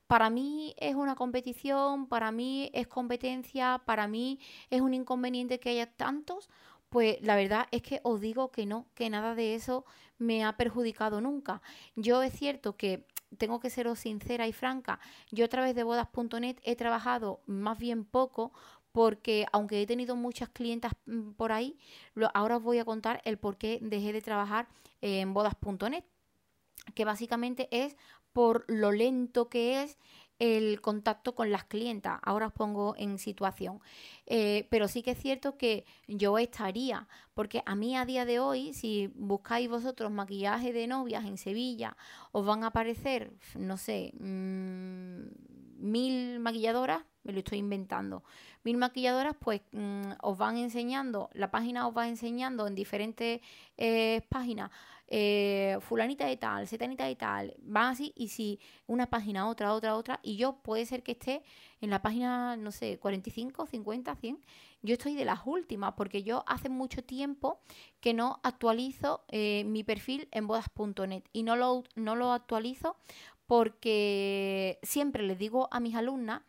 Para 0.07 0.31
mí 0.31 0.75
es 0.79 0.95
una 0.95 1.17
competición, 1.17 2.07
para 2.07 2.31
mí 2.31 2.71
es 2.73 2.87
competencia, 2.87 3.83
para 3.85 4.07
mí 4.07 4.39
es 4.71 4.81
un 4.81 4.95
inconveniente 4.95 5.59
que 5.59 5.71
haya 5.71 5.87
tantos, 5.87 6.49
pues 6.89 7.21
la 7.23 7.37
verdad 7.37 7.67
es 7.71 7.83
que 7.83 8.01
os 8.05 8.21
digo 8.21 8.51
que 8.51 8.67
no, 8.67 8.87
que 8.95 9.11
nada 9.11 9.35
de 9.35 9.55
eso 9.55 9.85
me 10.23 10.45
ha 10.45 10.57
perjudicado 10.57 11.21
nunca. 11.21 11.61
Yo 11.97 12.23
es 12.23 12.33
cierto 12.33 12.77
que 12.77 13.07
tengo 13.39 13.61
que 13.61 13.71
seros 13.71 13.99
sincera 13.99 14.47
y 14.47 14.53
franca, 14.53 15.01
yo 15.31 15.45
a 15.45 15.49
través 15.49 15.75
de 15.75 15.85
bodas.net 15.85 16.57
he 16.65 16.77
trabajado 16.77 17.41
más 17.47 17.79
bien 17.79 18.05
poco 18.05 18.53
porque 18.93 19.47
aunque 19.53 19.81
he 19.81 19.87
tenido 19.87 20.17
muchas 20.17 20.51
clientas 20.51 20.93
mm, 21.07 21.33
por 21.33 21.51
ahí, 21.51 21.79
ahora 22.35 22.59
os 22.59 22.63
voy 22.63 22.79
a 22.79 22.85
contar 22.85 23.23
el 23.25 23.39
por 23.39 23.57
qué 23.57 23.79
dejé 23.81 24.13
de 24.13 24.21
trabajar 24.21 24.69
en 25.01 25.33
bodas.net, 25.33 26.05
que 26.95 27.05
básicamente 27.05 27.69
es 27.71 27.97
por 28.33 28.65
lo 28.69 28.93
lento 28.93 29.49
que 29.49 29.83
es 29.83 29.99
el 30.43 30.81
contacto 30.81 31.37
con 31.37 31.53
las 31.53 31.63
clientas. 31.63 32.19
Ahora 32.25 32.49
os 32.49 32.53
pongo 32.53 32.97
en 32.99 33.19
situación. 33.19 33.81
Eh, 34.27 34.67
pero 34.71 34.89
sí 34.89 35.01
que 35.03 35.13
es 35.13 35.19
cierto 35.19 35.57
que 35.57 35.85
yo 36.09 36.37
estaría, 36.37 37.07
porque 37.33 37.63
a 37.65 37.77
mí 37.77 37.97
a 37.97 38.05
día 38.05 38.25
de 38.25 38.41
hoy, 38.41 38.75
si 38.75 39.13
buscáis 39.15 39.69
vosotros 39.69 40.11
maquillaje 40.11 40.73
de 40.73 40.89
novias 40.89 41.25
en 41.27 41.39
Sevilla, 41.39 41.97
os 42.33 42.45
van 42.45 42.65
a 42.65 42.69
aparecer, 42.69 43.33
no 43.55 43.77
sé, 43.77 44.15
mm, 44.19 45.27
mil 45.79 46.41
maquilladoras, 46.41 47.05
me 47.25 47.33
lo 47.33 47.39
estoy 47.39 47.59
inventando. 47.59 48.23
Mil 48.65 48.77
maquilladoras, 48.77 49.35
pues 49.39 49.61
mm, 49.73 50.13
os 50.23 50.39
van 50.39 50.57
enseñando, 50.57 51.31
la 51.33 51.51
página 51.51 51.87
os 51.87 51.97
va 51.97 52.09
enseñando 52.09 52.67
en 52.67 52.75
diferentes 52.75 53.41
eh, 53.77 54.23
páginas, 54.29 54.71
eh, 55.15 55.77
fulanita 55.81 56.27
de 56.27 56.39
tal, 56.39 56.67
setanita 56.67 57.05
de 57.05 57.17
tal, 57.17 57.55
van 57.59 57.93
así, 57.93 58.13
y 58.17 58.29
si 58.29 58.61
una 58.87 59.11
página, 59.11 59.47
otra, 59.49 59.75
otra, 59.75 59.95
otra, 59.95 60.21
y 60.23 60.37
yo 60.37 60.63
puede 60.63 60.87
ser 60.87 61.03
que 61.03 61.13
esté 61.13 61.43
en 61.83 61.91
la 61.91 62.01
página, 62.01 62.57
no 62.57 62.71
sé, 62.73 62.99
45, 62.99 63.67
50, 63.67 64.17
100, 64.17 64.41
yo 64.81 64.95
estoy 64.95 65.15
de 65.15 65.27
las 65.27 65.41
últimas, 65.45 65.93
porque 65.99 66.23
yo 66.23 66.45
hace 66.47 66.71
mucho 66.71 67.05
tiempo 67.05 67.61
que 68.01 68.15
no 68.15 68.41
actualizo 68.43 69.25
eh, 69.29 69.65
mi 69.65 69.85
perfil 69.85 70.29
en 70.31 70.47
bodas.net 70.47 71.25
y 71.33 71.43
no 71.43 71.57
lo, 71.57 71.85
no 71.95 72.17
lo 72.17 72.33
actualizo 72.33 72.97
porque 73.47 74.79
siempre 74.83 75.23
les 75.25 75.39
digo 75.39 75.69
a 75.73 75.79
mis 75.79 75.95
alumnas 75.95 76.41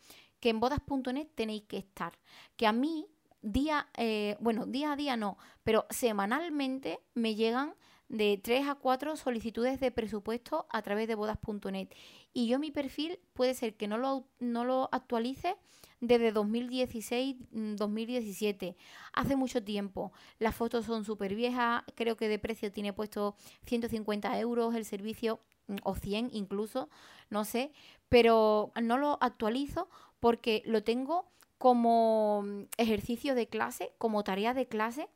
que 0.43 0.49
en 0.49 0.59
bodas.net 0.59 1.29
tenéis 1.35 1.63
que 1.69 1.77
estar. 1.77 2.19
Que 2.57 2.67
a 2.67 2.73
mí, 2.73 3.07
día, 3.41 3.87
eh, 3.95 4.35
bueno, 4.41 4.65
día 4.65 4.91
a 4.91 4.97
día 4.97 5.15
no, 5.15 5.37
pero 5.63 5.85
semanalmente 5.89 6.99
me 7.13 7.35
llegan 7.35 7.75
de 8.09 8.41
3 8.43 8.67
a 8.67 8.75
4 8.75 9.15
solicitudes 9.15 9.79
de 9.79 9.91
presupuesto 9.91 10.67
a 10.69 10.81
través 10.81 11.07
de 11.07 11.15
bodas.net. 11.15 11.87
Y 12.33 12.47
yo 12.47 12.59
mi 12.59 12.71
perfil 12.71 13.19
puede 13.31 13.53
ser 13.53 13.77
que 13.77 13.87
no 13.87 13.97
lo, 13.97 14.27
no 14.39 14.65
lo 14.65 14.89
actualice 14.91 15.55
desde 16.01 16.33
2016-2017. 16.33 18.73
Mm, 18.73 18.75
Hace 19.13 19.37
mucho 19.37 19.63
tiempo. 19.63 20.11
Las 20.39 20.55
fotos 20.55 20.83
son 20.83 21.05
súper 21.05 21.35
viejas. 21.35 21.83
Creo 21.95 22.17
que 22.17 22.27
de 22.27 22.37
precio 22.37 22.69
tiene 22.69 22.91
puesto 22.91 23.37
150 23.65 24.37
euros 24.39 24.75
el 24.75 24.83
servicio 24.83 25.39
mm, 25.67 25.77
o 25.83 25.95
100 25.95 26.31
incluso. 26.33 26.89
No 27.29 27.45
sé. 27.45 27.71
Pero 28.09 28.73
no 28.81 28.97
lo 28.97 29.17
actualizo 29.21 29.87
porque 30.23 30.63
lo 30.65 30.85
tengo 30.85 31.25
como 31.57 32.43
mm, 32.43 32.61
ejercicio 32.77 33.35
de 33.35 33.49
clase, 33.49 33.91
como 33.97 34.23
tarea 34.23 34.53
de 34.53 34.69
clase 34.69 35.09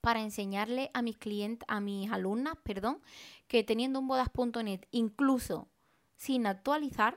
para 0.00 0.22
enseñarle 0.22 0.90
a 0.92 1.02
mis 1.02 1.16
clientes, 1.16 1.64
a 1.68 1.78
mis 1.78 2.10
alumnas, 2.10 2.54
perdón, 2.64 3.00
que 3.46 3.62
teniendo 3.62 4.00
un 4.00 4.08
bodas.net 4.08 4.86
incluso 4.90 5.68
sin 6.16 6.48
actualizar, 6.48 7.16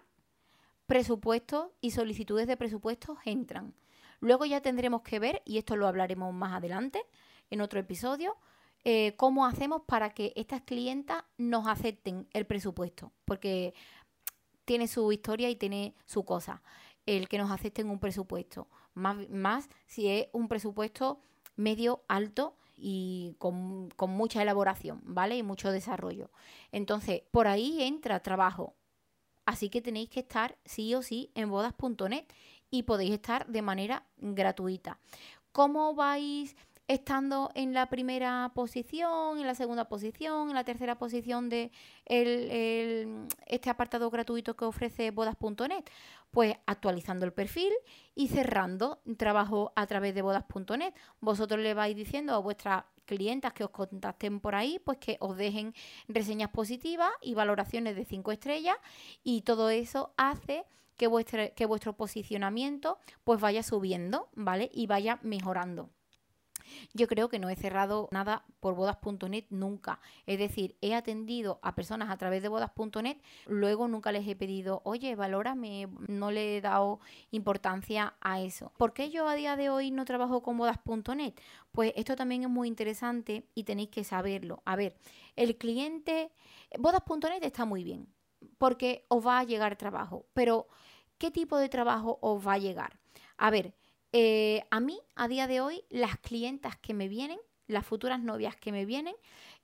presupuestos 0.85 1.71
y 1.81 1.89
solicitudes 1.89 2.45
de 2.45 2.55
presupuestos 2.55 3.17
entran. 3.25 3.73
Luego 4.19 4.45
ya 4.45 4.61
tendremos 4.61 5.01
que 5.01 5.17
ver, 5.17 5.41
y 5.43 5.57
esto 5.57 5.75
lo 5.75 5.87
hablaremos 5.87 6.31
más 6.35 6.53
adelante 6.53 7.01
en 7.49 7.61
otro 7.61 7.79
episodio, 7.79 8.37
eh, 8.83 9.15
cómo 9.17 9.47
hacemos 9.47 9.81
para 9.87 10.11
que 10.11 10.33
estas 10.35 10.61
clientas 10.61 11.23
nos 11.39 11.65
acepten 11.65 12.27
el 12.33 12.45
presupuesto, 12.45 13.11
porque 13.25 13.73
tiene 14.65 14.87
su 14.87 15.11
historia 15.11 15.49
y 15.49 15.55
tiene 15.55 15.95
su 16.05 16.23
cosa 16.25 16.61
el 17.07 17.27
que 17.27 17.39
nos 17.39 17.49
acepten 17.49 17.89
un 17.89 17.99
presupuesto, 17.99 18.67
más, 18.93 19.27
más 19.29 19.69
si 19.87 20.07
es 20.07 20.27
un 20.33 20.47
presupuesto 20.47 21.19
medio 21.55 22.03
alto 22.07 22.55
y 22.75 23.35
con, 23.39 23.89
con, 23.95 24.11
mucha 24.11 24.43
elaboración, 24.43 25.01
¿vale? 25.03 25.35
Y 25.35 25.41
mucho 25.41 25.71
desarrollo. 25.71 26.29
Entonces, 26.71 27.23
por 27.31 27.47
ahí 27.47 27.81
entra 27.81 28.19
trabajo. 28.19 28.75
Así 29.45 29.69
que 29.69 29.81
tenéis 29.81 30.09
que 30.09 30.19
estar 30.19 30.57
sí 30.65 30.93
o 30.93 31.01
sí 31.01 31.31
en 31.33 31.49
bodas.net 31.49 32.25
y 32.69 32.83
podéis 32.83 33.11
estar 33.11 33.47
de 33.47 33.61
manera 33.61 34.03
gratuita. 34.17 34.99
¿Cómo 35.51 35.95
vais 35.95 36.55
estando 36.87 37.51
en 37.55 37.73
la 37.73 37.87
primera 37.87 38.51
posición, 38.53 39.39
en 39.39 39.47
la 39.47 39.55
segunda 39.55 39.85
posición, 39.85 40.49
en 40.49 40.55
la 40.55 40.63
tercera 40.63 40.97
posición 40.97 41.49
de 41.49 41.71
este 42.05 43.69
apartado 43.69 44.09
gratuito 44.09 44.55
que 44.55 44.65
ofrece 44.65 45.11
bodas.net? 45.11 45.83
Pues 46.31 46.55
actualizando 46.65 47.25
el 47.25 47.33
perfil 47.33 47.73
y 48.15 48.27
cerrando 48.27 49.01
trabajo 49.17 49.71
a 49.75 49.87
través 49.87 50.13
de 50.13 50.21
bodas.net. 50.21 50.93
Vosotros 51.19 51.59
le 51.59 51.73
vais 51.73 51.95
diciendo 51.95 52.33
a 52.33 52.39
vuestras 52.39 52.83
clientas 53.05 53.53
que 53.53 53.63
os 53.63 53.71
contacten 53.71 54.39
por 54.39 54.53
ahí, 54.53 54.79
pues 54.83 54.99
que 54.99 55.17
os 55.19 55.35
dejen 55.35 55.73
reseñas 56.07 56.51
positivas 56.51 57.09
y 57.21 57.33
valoraciones 57.33 57.95
de 57.95 58.05
5 58.05 58.31
estrellas 58.31 58.77
y 59.23 59.41
todo 59.41 59.69
eso 59.69 60.13
hace 60.17 60.65
que, 60.97 61.09
que 61.55 61.65
vuestro 61.65 61.93
posicionamiento 61.93 62.99
pues 63.23 63.39
vaya 63.39 63.63
subiendo, 63.63 64.29
¿vale? 64.35 64.69
Y 64.73 64.87
vaya 64.87 65.19
mejorando. 65.23 65.89
Yo 66.93 67.07
creo 67.07 67.29
que 67.29 67.39
no 67.39 67.49
he 67.49 67.55
cerrado 67.55 68.09
nada 68.11 68.45
por 68.59 68.75
bodas.net 68.75 69.45
nunca. 69.49 69.99
Es 70.25 70.39
decir, 70.39 70.77
he 70.81 70.95
atendido 70.95 71.59
a 71.61 71.75
personas 71.75 72.09
a 72.09 72.17
través 72.17 72.41
de 72.41 72.49
bodas.net, 72.49 73.17
luego 73.45 73.87
nunca 73.87 74.11
les 74.11 74.27
he 74.27 74.35
pedido, 74.35 74.81
oye, 74.85 75.15
valórame, 75.15 75.87
no 76.07 76.31
le 76.31 76.57
he 76.57 76.61
dado 76.61 76.99
importancia 77.31 78.15
a 78.21 78.41
eso. 78.41 78.71
¿Por 78.77 78.93
qué 78.93 79.09
yo 79.09 79.27
a 79.27 79.35
día 79.35 79.55
de 79.55 79.69
hoy 79.69 79.91
no 79.91 80.05
trabajo 80.05 80.41
con 80.41 80.57
bodas.net? 80.57 81.33
Pues 81.71 81.93
esto 81.95 82.15
también 82.15 82.43
es 82.43 82.49
muy 82.49 82.67
interesante 82.67 83.47
y 83.53 83.63
tenéis 83.63 83.89
que 83.89 84.03
saberlo. 84.03 84.61
A 84.65 84.75
ver, 84.75 84.95
el 85.35 85.57
cliente, 85.57 86.31
bodas.net 86.79 87.43
está 87.43 87.65
muy 87.65 87.83
bien 87.83 88.07
porque 88.57 89.05
os 89.07 89.25
va 89.25 89.39
a 89.39 89.43
llegar 89.43 89.75
trabajo, 89.75 90.25
pero 90.33 90.67
¿qué 91.17 91.31
tipo 91.31 91.57
de 91.57 91.69
trabajo 91.69 92.19
os 92.21 92.45
va 92.45 92.53
a 92.53 92.57
llegar? 92.57 92.99
A 93.37 93.49
ver, 93.49 93.73
eh, 94.13 94.63
a 94.71 94.79
mí, 94.79 94.99
a 95.15 95.27
día 95.27 95.47
de 95.47 95.61
hoy, 95.61 95.83
las 95.89 96.17
clientas 96.17 96.77
que 96.77 96.93
me 96.93 97.07
vienen, 97.07 97.39
las 97.67 97.85
futuras 97.85 98.19
novias 98.21 98.55
que 98.55 98.71
me 98.71 98.85
vienen, 98.85 99.15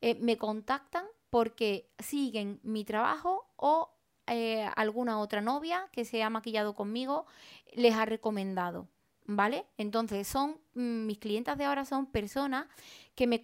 eh, 0.01 0.15
me 0.15 0.38
contactan 0.38 1.05
porque 1.29 1.89
siguen 2.00 2.59
mi 2.63 2.83
trabajo 2.83 3.47
o 3.55 3.93
eh, 4.27 4.69
alguna 4.75 5.19
otra 5.19 5.41
novia 5.41 5.89
que 5.91 6.05
se 6.05 6.23
ha 6.23 6.29
maquillado 6.29 6.75
conmigo 6.75 7.25
les 7.73 7.93
ha 7.95 8.05
recomendado. 8.05 8.88
¿Vale? 9.25 9.65
Entonces, 9.77 10.27
son 10.27 10.59
mm, 10.73 11.05
mis 11.05 11.17
clientas 11.17 11.57
de 11.57 11.65
ahora 11.65 11.85
son 11.85 12.07
personas 12.07 12.67
que 13.15 13.27
me, 13.27 13.41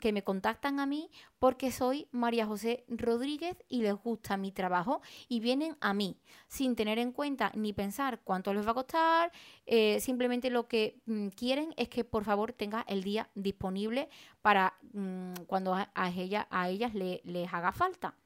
que 0.00 0.12
me 0.12 0.24
contactan 0.24 0.80
a 0.80 0.86
mí 0.86 1.10
porque 1.38 1.70
soy 1.72 2.08
María 2.10 2.46
José 2.46 2.84
Rodríguez 2.88 3.56
y 3.68 3.82
les 3.82 3.94
gusta 3.94 4.36
mi 4.36 4.52
trabajo 4.52 5.00
y 5.28 5.40
vienen 5.40 5.76
a 5.80 5.94
mí 5.94 6.18
sin 6.48 6.76
tener 6.76 6.98
en 6.98 7.12
cuenta 7.12 7.50
ni 7.54 7.72
pensar 7.72 8.20
cuánto 8.24 8.52
les 8.52 8.66
va 8.66 8.72
a 8.72 8.74
costar, 8.74 9.32
eh, 9.66 10.00
simplemente 10.00 10.50
lo 10.50 10.68
que 10.68 11.00
mm, 11.06 11.28
quieren 11.28 11.72
es 11.76 11.88
que 11.88 12.04
por 12.04 12.24
favor 12.24 12.52
tenga 12.52 12.84
el 12.88 13.02
día 13.02 13.30
disponible 13.34 14.08
para 14.42 14.74
mm, 14.92 15.44
cuando 15.46 15.74
a, 15.74 16.10
ella, 16.10 16.46
a 16.50 16.68
ellas 16.68 16.92
les 16.94 17.54
haga 17.54 17.72
falta. 17.72 18.16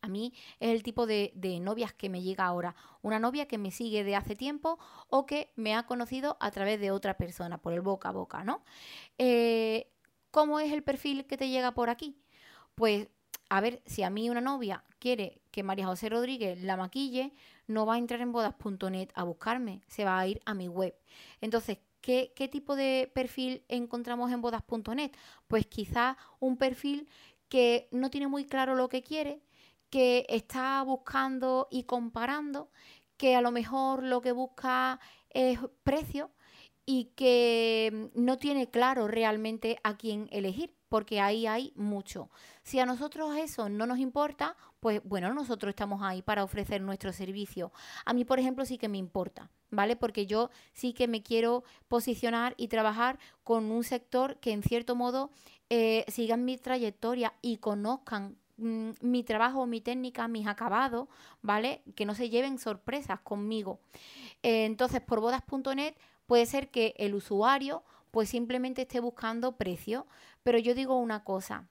A 0.00 0.08
mí 0.08 0.32
es 0.60 0.70
el 0.70 0.82
tipo 0.82 1.06
de, 1.06 1.32
novias 1.60 1.92
que 1.92 2.08
me 2.08 2.22
llega 2.22 2.46
ahora. 2.46 2.74
Una 3.02 3.18
novia 3.18 3.46
que 3.46 3.58
me 3.58 3.70
sigue 3.70 4.04
de 4.04 4.16
hace 4.16 4.36
tiempo 4.36 4.78
o 5.08 5.26
que 5.26 5.52
me 5.56 5.74
ha 5.74 5.84
conocido 5.86 6.36
a 6.40 6.50
través 6.50 6.80
de 6.80 6.90
otra 6.90 7.16
persona, 7.16 7.58
por 7.58 7.72
el 7.72 7.80
boca 7.80 8.10
a 8.10 8.12
boca, 8.12 8.44
¿no? 8.44 8.62
Eh, 9.18 9.90
¿Cómo 10.30 10.60
es 10.60 10.72
el 10.72 10.82
perfil 10.82 11.26
que 11.26 11.36
te 11.36 11.48
llega 11.48 11.72
por 11.72 11.90
aquí? 11.90 12.16
Pues 12.74 13.08
a 13.48 13.60
ver, 13.60 13.82
si 13.86 14.02
a 14.02 14.10
mí 14.10 14.28
una 14.28 14.40
novia 14.40 14.84
quiere 14.98 15.40
que 15.50 15.62
María 15.62 15.86
José 15.86 16.08
Rodríguez 16.10 16.62
la 16.62 16.76
maquille, 16.76 17.32
no 17.66 17.86
va 17.86 17.94
a 17.94 17.98
entrar 17.98 18.20
en 18.20 18.32
bodas.net 18.32 19.08
a 19.14 19.24
buscarme, 19.24 19.82
se 19.88 20.04
va 20.04 20.18
a 20.18 20.26
ir 20.26 20.40
a 20.44 20.54
mi 20.54 20.68
web. 20.68 20.94
Entonces, 21.40 21.78
¿qué, 22.00 22.48
tipo 22.50 22.76
de 22.76 23.10
perfil 23.14 23.64
encontramos 23.68 24.30
en 24.32 24.42
bodas.net? 24.42 25.12
Pues 25.46 25.66
quizás 25.66 26.16
un 26.40 26.56
perfil 26.56 27.08
que 27.48 27.88
no 27.90 28.10
tiene 28.10 28.28
muy 28.28 28.44
claro 28.44 28.74
lo 28.74 28.88
que 28.88 29.02
quiere, 29.02 29.40
que 29.90 30.26
está 30.28 30.82
buscando 30.82 31.68
y 31.70 31.84
comparando, 31.84 32.70
que 33.16 33.36
a 33.36 33.40
lo 33.40 33.50
mejor 33.50 34.02
lo 34.02 34.20
que 34.20 34.32
busca 34.32 35.00
es 35.30 35.58
precio 35.82 36.30
y 36.86 37.12
que 37.16 38.10
no 38.14 38.38
tiene 38.38 38.70
claro 38.70 39.08
realmente 39.08 39.78
a 39.82 39.96
quién 39.96 40.28
elegir 40.32 40.74
porque 40.88 41.20
ahí 41.20 41.46
hay 41.46 41.72
mucho. 41.76 42.30
Si 42.62 42.78
a 42.80 42.86
nosotros 42.86 43.36
eso 43.36 43.68
no 43.68 43.86
nos 43.86 43.98
importa, 43.98 44.56
pues 44.80 45.02
bueno, 45.04 45.32
nosotros 45.34 45.70
estamos 45.70 46.02
ahí 46.02 46.22
para 46.22 46.44
ofrecer 46.44 46.80
nuestro 46.80 47.12
servicio. 47.12 47.72
A 48.04 48.12
mí, 48.14 48.24
por 48.24 48.38
ejemplo, 48.38 48.64
sí 48.64 48.78
que 48.78 48.88
me 48.88 48.98
importa, 48.98 49.50
¿vale? 49.70 49.96
Porque 49.96 50.26
yo 50.26 50.50
sí 50.72 50.92
que 50.92 51.08
me 51.08 51.22
quiero 51.22 51.64
posicionar 51.88 52.54
y 52.56 52.68
trabajar 52.68 53.18
con 53.44 53.70
un 53.70 53.84
sector 53.84 54.38
que 54.38 54.52
en 54.52 54.62
cierto 54.62 54.94
modo 54.94 55.30
eh, 55.68 56.04
sigan 56.08 56.44
mi 56.44 56.56
trayectoria 56.56 57.34
y 57.42 57.58
conozcan 57.58 58.38
mm, 58.58 58.90
mi 59.00 59.24
trabajo, 59.24 59.66
mi 59.66 59.80
técnica, 59.80 60.28
mis 60.28 60.46
acabados, 60.46 61.08
¿vale? 61.42 61.82
Que 61.96 62.04
no 62.04 62.14
se 62.14 62.28
lleven 62.30 62.58
sorpresas 62.58 63.20
conmigo. 63.20 63.80
Eh, 64.42 64.66
entonces, 64.66 65.00
por 65.00 65.20
bodas.net 65.20 65.94
puede 66.26 66.46
ser 66.46 66.70
que 66.70 66.94
el 66.98 67.14
usuario 67.14 67.82
pues 68.10 68.30
simplemente 68.30 68.82
esté 68.82 69.00
buscando 69.00 69.56
precio. 69.56 70.06
Pero 70.42 70.58
yo 70.58 70.74
digo 70.74 70.98
una 70.98 71.24
cosa, 71.24 71.68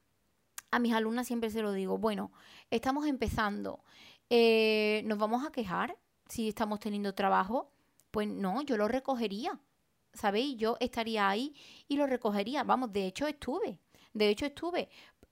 a 0.72 0.80
mis 0.80 0.94
alumnas 0.94 1.28
siempre 1.28 1.50
se 1.50 1.62
lo 1.62 1.72
digo, 1.72 1.98
bueno, 1.98 2.32
estamos 2.70 3.08
empezando, 3.08 3.84
eh, 4.30 5.02
¿nos 5.06 5.18
vamos 5.18 5.46
a 5.46 5.52
quejar 5.52 5.98
si 6.28 6.50
estamos 6.50 6.80
teniendo 6.80 7.14
trabajo? 7.14 7.72
Pues 8.12 8.28
no, 8.28 8.62
yo 8.62 8.78
lo 8.78 8.88
recogería, 8.88 9.60
¿sabéis? 10.14 10.58
Yo 10.58 10.78
estaría 10.80 11.30
ahí 11.30 11.56
y 11.88 11.96
lo 11.96 12.08
recogería. 12.08 12.64
Vamos, 12.64 12.92
de 12.92 13.08
hecho 13.08 13.28
estuve, 13.28 13.80
de 14.14 14.30
hecho 14.30 14.46
estuve, 14.46 14.90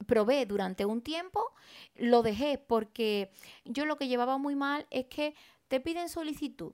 probé 0.08 0.46
durante 0.46 0.86
un 0.86 1.02
tiempo, 1.02 1.52
lo 1.96 2.22
dejé 2.22 2.58
porque 2.58 3.32
yo 3.64 3.86
lo 3.86 3.98
que 3.98 4.08
llevaba 4.08 4.38
muy 4.38 4.56
mal 4.56 4.86
es 4.92 5.06
que 5.06 5.36
te 5.68 5.80
piden 5.80 6.10
solicitud 6.10 6.74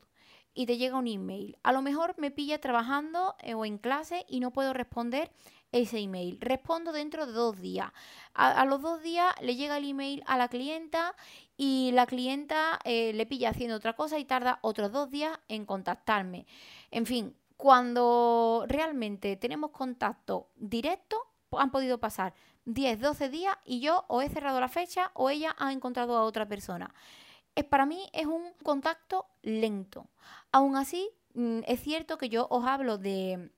y 0.53 0.65
te 0.65 0.77
llega 0.77 0.97
un 0.97 1.07
email. 1.07 1.57
A 1.63 1.71
lo 1.71 1.81
mejor 1.81 2.15
me 2.17 2.31
pilla 2.31 2.59
trabajando 2.59 3.35
eh, 3.41 3.53
o 3.53 3.65
en 3.65 3.77
clase 3.77 4.25
y 4.27 4.39
no 4.39 4.51
puedo 4.51 4.73
responder 4.73 5.31
ese 5.71 5.99
email. 5.99 6.37
Respondo 6.41 6.91
dentro 6.91 7.25
de 7.25 7.31
dos 7.31 7.61
días. 7.61 7.91
A, 8.33 8.65
los 8.65 8.81
dos 8.81 9.01
días 9.01 9.33
le 9.41 9.55
llega 9.55 9.77
el 9.77 9.89
email 9.89 10.23
a 10.25 10.37
la 10.37 10.49
clienta 10.49 11.15
y 11.55 11.91
la 11.93 12.05
clienta 12.05 12.79
eh, 12.83 13.13
le 13.13 13.25
pilla 13.25 13.49
haciendo 13.49 13.77
otra 13.77 13.93
cosa 13.93 14.19
y 14.19 14.25
tarda 14.25 14.59
otros 14.61 14.91
dos 14.91 15.09
días 15.09 15.39
en 15.47 15.65
contactarme. 15.65 16.45
En 16.91 17.05
fin, 17.05 17.35
cuando 17.55 18.65
realmente 18.67 19.37
tenemos 19.37 19.71
contacto 19.71 20.49
directo, 20.55 21.17
han 21.51 21.71
podido 21.71 21.99
pasar 21.99 22.33
10, 22.65 22.99
12 22.99 23.29
días 23.29 23.55
y 23.65 23.79
yo 23.79 24.05
o 24.07 24.21
he 24.21 24.29
cerrado 24.29 24.59
la 24.59 24.69
fecha 24.69 25.11
o 25.13 25.29
ella 25.29 25.55
ha 25.57 25.71
encontrado 25.71 26.17
a 26.17 26.23
otra 26.23 26.47
persona 26.47 26.93
es, 27.55 27.65
para 27.65 27.85
mí 27.85 28.07
es 28.13 28.25
un 28.25 28.53
contacto 28.63 29.25
lento. 29.41 30.07
Aún 30.51 30.75
así, 30.75 31.09
mm, 31.33 31.59
es 31.67 31.81
cierto 31.81 32.17
que 32.17 32.29
yo 32.29 32.47
os 32.49 32.65
hablo 32.65 32.97
de 32.97 33.51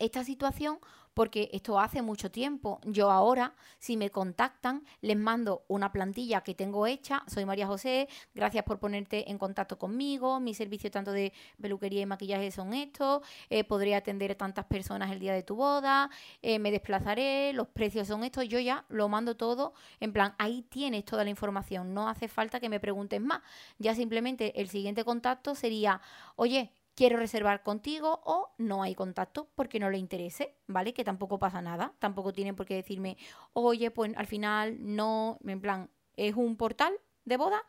esta 0.00 0.24
situación 0.24 0.78
porque 1.14 1.50
esto 1.52 1.78
hace 1.78 2.02
mucho 2.02 2.30
tiempo. 2.30 2.80
Yo 2.84 3.10
ahora, 3.10 3.54
si 3.78 3.96
me 3.96 4.10
contactan, 4.10 4.84
les 5.00 5.16
mando 5.16 5.64
una 5.68 5.92
plantilla 5.92 6.42
que 6.42 6.54
tengo 6.54 6.86
hecha. 6.86 7.22
Soy 7.26 7.44
María 7.44 7.66
José, 7.66 8.08
gracias 8.34 8.64
por 8.64 8.78
ponerte 8.78 9.30
en 9.30 9.38
contacto 9.38 9.78
conmigo. 9.78 10.40
Mi 10.40 10.54
servicio 10.54 10.90
tanto 10.90 11.12
de 11.12 11.32
peluquería 11.60 12.00
y 12.00 12.06
maquillaje 12.06 12.50
son 12.50 12.72
estos. 12.74 13.22
Eh, 13.48 13.64
podré 13.64 13.94
atender 13.94 14.32
a 14.32 14.34
tantas 14.36 14.64
personas 14.66 15.10
el 15.10 15.18
día 15.18 15.32
de 15.34 15.42
tu 15.42 15.56
boda. 15.56 16.10
Eh, 16.42 16.58
me 16.58 16.70
desplazaré, 16.70 17.52
los 17.52 17.68
precios 17.68 18.08
son 18.08 18.24
estos. 18.24 18.48
Yo 18.48 18.58
ya 18.58 18.84
lo 18.88 19.08
mando 19.08 19.36
todo. 19.36 19.74
En 19.98 20.12
plan, 20.12 20.34
ahí 20.38 20.62
tienes 20.62 21.04
toda 21.04 21.24
la 21.24 21.30
información. 21.30 21.92
No 21.92 22.08
hace 22.08 22.28
falta 22.28 22.60
que 22.60 22.68
me 22.68 22.80
preguntes 22.80 23.20
más. 23.20 23.40
Ya 23.78 23.94
simplemente 23.94 24.60
el 24.60 24.68
siguiente 24.68 25.04
contacto 25.04 25.54
sería, 25.54 26.00
oye, 26.36 26.72
quiero 27.00 27.16
reservar 27.16 27.62
contigo 27.62 28.20
o 28.26 28.52
no 28.58 28.82
hay 28.82 28.94
contacto 28.94 29.48
porque 29.54 29.80
no 29.80 29.88
le 29.88 29.96
interese, 29.96 30.58
¿vale? 30.66 30.92
Que 30.92 31.02
tampoco 31.02 31.38
pasa 31.38 31.62
nada, 31.62 31.94
tampoco 31.98 32.34
tienen 32.34 32.54
por 32.54 32.66
qué 32.66 32.74
decirme, 32.74 33.16
oye, 33.54 33.90
pues 33.90 34.14
al 34.18 34.26
final 34.26 34.76
no, 34.80 35.38
en 35.46 35.62
plan, 35.62 35.88
es 36.14 36.34
un 36.34 36.58
portal 36.58 36.92
de 37.24 37.38
boda, 37.38 37.62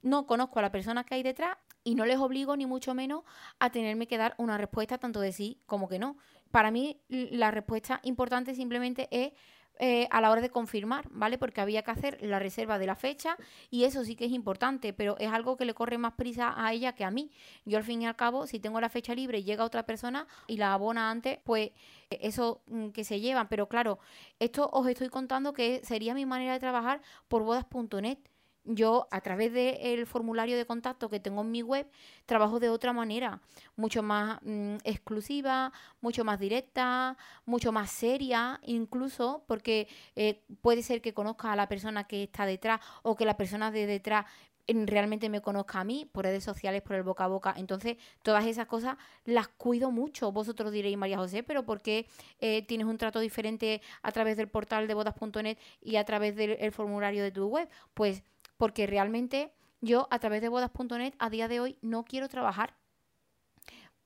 no 0.00 0.26
conozco 0.26 0.58
a 0.58 0.62
la 0.62 0.72
persona 0.72 1.04
que 1.04 1.16
hay 1.16 1.22
detrás 1.22 1.58
y 1.84 1.96
no 1.96 2.06
les 2.06 2.16
obligo 2.16 2.56
ni 2.56 2.64
mucho 2.64 2.94
menos 2.94 3.24
a 3.58 3.68
tenerme 3.68 4.06
que 4.06 4.16
dar 4.16 4.34
una 4.38 4.56
respuesta 4.56 4.96
tanto 4.96 5.20
de 5.20 5.32
sí 5.32 5.60
como 5.66 5.86
que 5.86 5.98
no. 5.98 6.16
Para 6.50 6.70
mí 6.70 7.02
la 7.08 7.50
respuesta 7.50 8.00
importante 8.04 8.54
simplemente 8.54 9.06
es 9.10 9.32
eh, 9.78 10.08
a 10.10 10.20
la 10.20 10.30
hora 10.30 10.40
de 10.40 10.50
confirmar, 10.50 11.08
¿vale? 11.10 11.38
Porque 11.38 11.60
había 11.60 11.82
que 11.82 11.90
hacer 11.90 12.18
la 12.20 12.38
reserva 12.38 12.78
de 12.78 12.86
la 12.86 12.96
fecha 12.96 13.36
y 13.70 13.84
eso 13.84 14.04
sí 14.04 14.16
que 14.16 14.24
es 14.24 14.32
importante, 14.32 14.92
pero 14.92 15.16
es 15.18 15.30
algo 15.30 15.56
que 15.56 15.64
le 15.64 15.74
corre 15.74 15.98
más 15.98 16.14
prisa 16.14 16.54
a 16.56 16.72
ella 16.72 16.94
que 16.94 17.04
a 17.04 17.10
mí. 17.10 17.30
Yo 17.64 17.78
al 17.78 17.84
fin 17.84 18.02
y 18.02 18.06
al 18.06 18.16
cabo, 18.16 18.46
si 18.46 18.58
tengo 18.58 18.80
la 18.80 18.88
fecha 18.88 19.14
libre 19.14 19.38
y 19.38 19.44
llega 19.44 19.64
otra 19.64 19.84
persona 19.84 20.26
y 20.46 20.56
la 20.56 20.72
abona 20.72 21.10
antes, 21.10 21.38
pues 21.44 21.70
eso 22.10 22.62
mm, 22.66 22.88
que 22.88 23.04
se 23.04 23.20
llevan. 23.20 23.48
Pero 23.48 23.68
claro, 23.68 23.98
esto 24.38 24.68
os 24.72 24.86
estoy 24.88 25.08
contando 25.08 25.52
que 25.52 25.80
sería 25.84 26.14
mi 26.14 26.26
manera 26.26 26.54
de 26.54 26.60
trabajar 26.60 27.00
por 27.28 27.42
bodas.net 27.44 28.18
yo 28.68 29.08
a 29.10 29.20
través 29.20 29.52
del 29.52 30.06
formulario 30.06 30.56
de 30.56 30.66
contacto 30.66 31.08
que 31.08 31.20
tengo 31.20 31.40
en 31.42 31.50
mi 31.50 31.62
web 31.62 31.86
trabajo 32.26 32.60
de 32.60 32.68
otra 32.68 32.92
manera, 32.92 33.40
mucho 33.76 34.02
más 34.02 34.38
mm, 34.42 34.76
exclusiva, 34.84 35.72
mucho 36.00 36.24
más 36.24 36.38
directa, 36.38 37.16
mucho 37.46 37.72
más 37.72 37.90
seria, 37.90 38.60
incluso 38.64 39.44
porque 39.46 39.88
eh, 40.16 40.42
puede 40.60 40.82
ser 40.82 41.00
que 41.00 41.14
conozca 41.14 41.52
a 41.52 41.56
la 41.56 41.68
persona 41.68 42.04
que 42.04 42.24
está 42.24 42.46
detrás 42.46 42.80
o 43.02 43.16
que 43.16 43.24
la 43.24 43.36
persona 43.36 43.70
de 43.70 43.86
detrás 43.86 44.26
realmente 44.68 45.28
me 45.28 45.40
conozca 45.40 45.80
a 45.80 45.84
mí 45.84 46.08
por 46.12 46.24
redes 46.24 46.44
sociales, 46.44 46.82
por 46.82 46.96
el 46.96 47.02
boca 47.02 47.24
a 47.24 47.28
boca. 47.28 47.54
Entonces, 47.56 47.96
todas 48.22 48.46
esas 48.46 48.66
cosas 48.66 48.96
las 49.24 49.48
cuido 49.48 49.90
mucho. 49.90 50.30
Vosotros 50.30 50.72
diréis, 50.72 50.98
María 50.98 51.16
José, 51.16 51.42
pero 51.42 51.64
¿por 51.64 51.80
qué 51.80 52.06
eh, 52.40 52.62
tienes 52.66 52.86
un 52.86 52.98
trato 52.98 53.20
diferente 53.20 53.80
a 54.02 54.12
través 54.12 54.36
del 54.36 54.48
portal 54.48 54.86
de 54.86 54.94
bodas.net 54.94 55.56
y 55.80 55.96
a 55.96 56.04
través 56.04 56.36
del 56.36 56.72
formulario 56.72 57.22
de 57.22 57.30
tu 57.30 57.46
web? 57.46 57.68
Pues 57.94 58.22
porque 58.58 58.86
realmente 58.86 59.54
yo 59.80 60.06
a 60.10 60.18
través 60.18 60.42
de 60.42 60.50
bodas.net 60.50 61.14
a 61.18 61.30
día 61.30 61.48
de 61.48 61.60
hoy 61.60 61.78
no 61.80 62.04
quiero 62.04 62.28
trabajar 62.28 62.76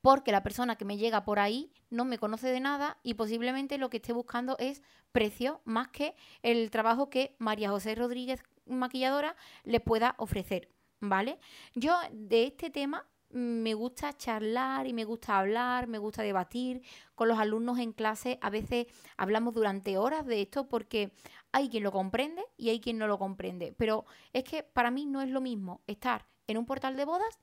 porque 0.02 0.32
la 0.32 0.42
persona 0.42 0.76
que 0.76 0.84
me 0.84 0.98
llega 0.98 1.24
por 1.24 1.38
ahí 1.38 1.72
no 1.88 2.04
me 2.04 2.18
conoce 2.18 2.48
de 2.48 2.60
nada 2.60 2.98
y 3.02 3.14
posiblemente 3.14 3.78
lo 3.78 3.88
que 3.88 3.98
esté 3.98 4.12
buscando 4.12 4.56
es 4.58 4.82
precio 5.12 5.62
más 5.64 5.88
que 5.88 6.14
el 6.42 6.70
trabajo 6.70 7.08
que 7.08 7.36
María 7.38 7.70
José 7.70 7.94
Rodríguez 7.94 8.42
maquilladora 8.66 9.36
le 9.64 9.80
pueda 9.80 10.14
ofrecer, 10.18 10.68
¿vale? 11.00 11.38
Yo 11.74 11.96
de 12.12 12.44
este 12.44 12.68
tema 12.70 13.06
me 13.30 13.74
gusta 13.74 14.12
charlar 14.12 14.86
y 14.86 14.92
me 14.92 15.04
gusta 15.04 15.38
hablar, 15.38 15.86
me 15.86 15.98
gusta 15.98 16.22
debatir 16.22 16.82
con 17.14 17.28
los 17.28 17.38
alumnos 17.38 17.78
en 17.78 17.92
clase. 17.92 18.38
A 18.42 18.50
veces 18.50 18.86
hablamos 19.16 19.54
durante 19.54 19.96
horas 19.96 20.26
de 20.26 20.42
esto 20.42 20.68
porque 20.68 21.12
hay 21.52 21.68
quien 21.68 21.82
lo 21.82 21.92
comprende 21.92 22.42
y 22.56 22.70
hay 22.70 22.80
quien 22.80 22.98
no 22.98 23.06
lo 23.06 23.18
comprende. 23.18 23.74
Pero 23.76 24.04
es 24.32 24.44
que 24.44 24.62
para 24.62 24.90
mí 24.90 25.06
no 25.06 25.20
es 25.20 25.28
lo 25.28 25.40
mismo 25.40 25.82
estar 25.86 26.26
en 26.46 26.58
un 26.58 26.66
portal 26.66 26.96
de 26.96 27.04
bodas 27.04 27.38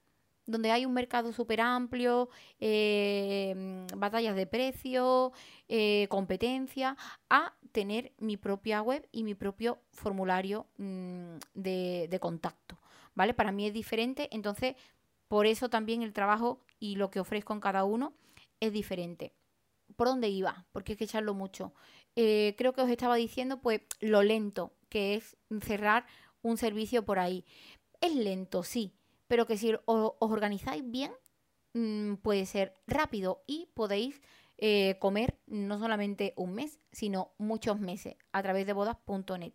donde 0.50 0.72
hay 0.72 0.86
un 0.86 0.94
mercado 0.94 1.32
súper 1.32 1.62
amplio, 1.62 2.30
eh, 2.60 3.86
batallas 3.96 4.36
de 4.36 4.48
precio, 4.48 5.32
eh, 5.68 6.08
competencia, 6.10 6.98
a 7.30 7.54
tener 7.72 8.14
mi 8.18 8.36
propia 8.36 8.82
web 8.82 9.08
y 9.12 9.24
mi 9.24 9.36
propio 9.36 9.80
formulario 9.92 10.66
mm, 10.78 11.36
de, 11.54 12.08
de 12.10 12.20
contacto. 12.20 12.80
¿Vale? 13.14 13.34
Para 13.34 13.52
mí 13.52 13.68
es 13.68 13.74
diferente, 13.74 14.28
entonces 14.32 14.76
por 15.28 15.46
eso 15.46 15.70
también 15.70 16.02
el 16.02 16.14
trabajo 16.14 16.62
y 16.80 16.96
lo 16.96 17.12
que 17.12 17.20
ofrezco 17.20 17.54
en 17.54 17.60
cada 17.60 17.84
uno 17.84 18.14
es 18.60 18.74
diferente. 18.74 19.34
¿Por 19.96 20.08
dónde 20.08 20.30
iba? 20.30 20.66
Porque 20.72 20.94
hay 20.94 20.98
que 20.98 21.04
echarlo 21.04 21.34
mucho. 21.34 21.74
Eh, 22.22 22.54
creo 22.58 22.74
que 22.74 22.82
os 22.82 22.90
estaba 22.90 23.16
diciendo 23.16 23.62
pues 23.62 23.80
lo 24.02 24.24
lento 24.24 24.74
que 24.90 25.16
es 25.16 25.38
cerrar 25.62 26.06
un 26.42 26.58
servicio 26.58 27.06
por 27.06 27.18
ahí. 27.18 27.46
Es 28.02 28.14
lento, 28.14 28.64
sí, 28.64 28.94
pero 29.28 29.48
que 29.48 29.58
si 29.58 29.74
os, 29.86 30.12
organizáis 30.20 30.84
bien, 30.86 31.14
mm, 31.74 32.16
puede 32.16 32.46
ser 32.46 32.74
rápido 32.88 33.42
y 33.48 33.70
podéis 33.74 34.22
eh, 34.58 34.98
comer 35.00 35.40
no 35.48 35.80
solamente 35.80 36.34
un 36.36 36.56
mes, 36.56 36.82
sino 36.92 37.32
muchos 37.38 37.80
meses 37.80 38.18
a 38.34 38.44
través 38.44 38.68
de 38.68 38.74
bodas.net. 38.74 39.54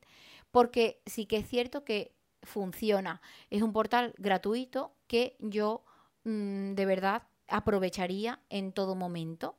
Porque 0.51 1.03
sí 1.05 1.27
que 1.27 1.37
es 1.37 1.47
cierto 1.47 1.85
que 1.85 2.17
funciona. 2.43 3.21
Es 3.51 3.61
un 3.61 3.75
portal 3.75 4.15
gratuito 4.17 4.97
que 5.07 5.37
yo 5.39 5.85
mm, 6.25 6.73
de 6.73 6.87
verdad 6.87 7.25
aprovecharía 7.47 8.41
en 8.49 8.73
todo 8.73 8.95
momento. 8.95 9.59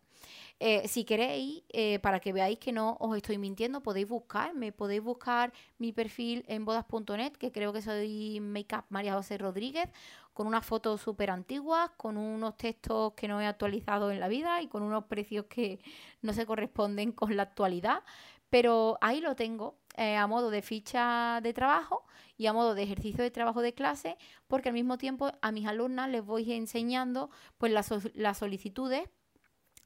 Eh, 0.59 0.87
si 0.87 1.03
queréis, 1.03 1.63
eh, 1.69 1.99
para 1.99 2.21
que 2.21 2.31
veáis 2.31 2.57
que 2.59 2.71
no 2.71 2.95
os 3.01 3.15
estoy 3.17 3.37
mintiendo, 3.37 3.83
podéis 3.83 4.07
buscarme, 4.07 4.71
podéis 4.71 5.01
buscar 5.03 5.51
mi 5.77 5.91
perfil 5.91 6.45
en 6.47 6.63
bodas.net, 6.63 7.33
que 7.33 7.51
creo 7.51 7.73
que 7.73 7.81
soy 7.81 8.39
Makeup 8.39 8.85
María 8.89 9.15
José 9.15 9.37
Rodríguez, 9.37 9.89
con 10.33 10.47
unas 10.47 10.65
fotos 10.65 11.01
súper 11.01 11.29
antiguas, 11.29 11.91
con 11.97 12.17
unos 12.17 12.55
textos 12.57 13.13
que 13.15 13.27
no 13.27 13.41
he 13.41 13.45
actualizado 13.47 14.11
en 14.11 14.19
la 14.21 14.29
vida 14.29 14.61
y 14.61 14.67
con 14.67 14.81
unos 14.83 15.05
precios 15.05 15.45
que 15.47 15.79
no 16.21 16.31
se 16.33 16.45
corresponden 16.45 17.11
con 17.11 17.35
la 17.35 17.43
actualidad. 17.43 18.03
Pero 18.49 18.97
ahí 19.01 19.19
lo 19.21 19.35
tengo 19.35 19.77
eh, 19.97 20.15
a 20.15 20.27
modo 20.27 20.49
de 20.51 20.61
ficha 20.61 21.41
de 21.41 21.53
trabajo 21.53 22.05
y 22.37 22.47
a 22.47 22.53
modo 22.53 22.75
de 22.75 22.83
ejercicio 22.83 23.23
de 23.23 23.31
trabajo 23.31 23.61
de 23.61 23.73
clase, 23.73 24.17
porque 24.47 24.69
al 24.69 24.73
mismo 24.73 24.97
tiempo 24.97 25.31
a 25.41 25.51
mis 25.51 25.67
alumnas 25.67 26.09
les 26.09 26.25
voy 26.25 26.51
enseñando 26.53 27.29
pues 27.57 27.71
las, 27.73 27.91
las 28.15 28.37
solicitudes 28.37 29.09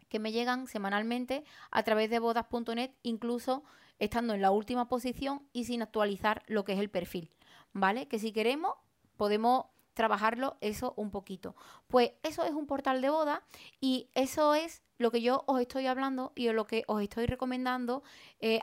que 0.09 0.19
me 0.19 0.31
llegan 0.31 0.67
semanalmente 0.67 1.43
a 1.71 1.83
través 1.83 2.09
de 2.09 2.19
bodas.net, 2.19 2.91
incluso 3.03 3.63
estando 3.99 4.33
en 4.33 4.41
la 4.41 4.51
última 4.51 4.87
posición 4.87 5.47
y 5.53 5.65
sin 5.65 5.81
actualizar 5.81 6.43
lo 6.47 6.63
que 6.65 6.73
es 6.73 6.79
el 6.79 6.89
perfil, 6.89 7.31
¿vale? 7.73 8.07
Que 8.07 8.19
si 8.19 8.31
queremos 8.31 8.73
podemos 9.17 9.65
trabajarlo 9.93 10.57
eso 10.61 10.93
un 10.95 11.11
poquito. 11.11 11.55
Pues 11.87 12.11
eso 12.23 12.45
es 12.45 12.51
un 12.51 12.67
portal 12.67 13.01
de 13.01 13.09
boda 13.09 13.43
y 13.81 14.09
eso 14.13 14.55
es 14.55 14.81
lo 14.99 15.09
que 15.09 15.21
yo 15.21 15.43
os 15.47 15.59
estoy 15.59 15.87
hablando 15.87 16.31
y 16.35 16.47
lo 16.49 16.67
que 16.67 16.83
os 16.85 17.01
estoy 17.01 17.25
recomendando 17.25 18.03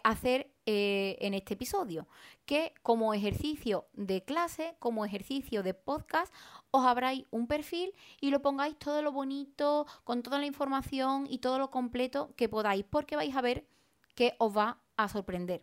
hacer 0.05 0.53
eh, 0.69 1.17
en 1.21 1.33
este 1.35 1.55
episodio. 1.55 2.09
Que 2.45 2.75
como 2.83 3.15
ejercicio 3.15 3.87
de 3.93 4.25
clase, 4.25 4.75
como 4.81 5.05
ejercicio 5.05 5.63
de 5.63 5.75
podcast, 5.75 6.35
os 6.73 6.85
abráis 6.85 7.25
un 7.31 7.47
perfil 7.47 7.93
y 8.21 8.31
lo 8.31 8.43
pongáis 8.43 8.77
todo 8.77 9.01
lo 9.01 9.13
bonito, 9.13 9.87
con 10.03 10.25
toda 10.25 10.41
la 10.41 10.47
información 10.47 11.29
y 11.31 11.39
todo 11.39 11.61
lo 11.61 11.71
completo 11.71 12.35
que 12.35 12.49
podáis, 12.49 12.85
porque 12.85 13.15
vais 13.15 13.37
a 13.37 13.43
ver 13.43 13.69
que 14.17 14.35
os 14.39 14.57
va 14.57 14.81
a 14.97 15.09
sorprender. 15.09 15.63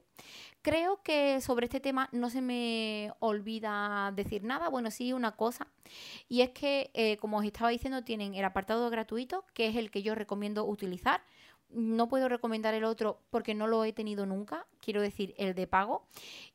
Creo 0.61 1.01
que 1.03 1.41
sobre 1.41 1.65
este 1.65 1.81
tema 1.81 2.07
no 2.13 2.29
se 2.29 2.41
me 2.41 3.11
olvida 3.19 4.13
decir 4.15 4.43
nada. 4.43 4.69
Bueno, 4.69 4.91
sí, 4.91 5.11
una 5.11 5.35
cosa. 5.35 5.67
Y 6.29 6.41
es 6.41 6.51
que, 6.51 6.91
eh, 6.93 7.17
como 7.17 7.37
os 7.39 7.45
estaba 7.45 7.69
diciendo, 7.69 8.03
tienen 8.03 8.35
el 8.35 8.45
apartado 8.45 8.89
gratuito, 8.89 9.43
que 9.53 9.67
es 9.67 9.75
el 9.75 9.91
que 9.91 10.03
yo 10.03 10.15
recomiendo 10.15 10.63
utilizar 10.65 11.21
no 11.73 12.07
puedo 12.07 12.29
recomendar 12.29 12.73
el 12.73 12.83
otro 12.83 13.21
porque 13.29 13.53
no 13.53 13.67
lo 13.67 13.83
he 13.83 13.93
tenido 13.93 14.25
nunca, 14.25 14.65
quiero 14.79 15.01
decir 15.01 15.33
el 15.37 15.55
de 15.55 15.67
pago. 15.67 16.05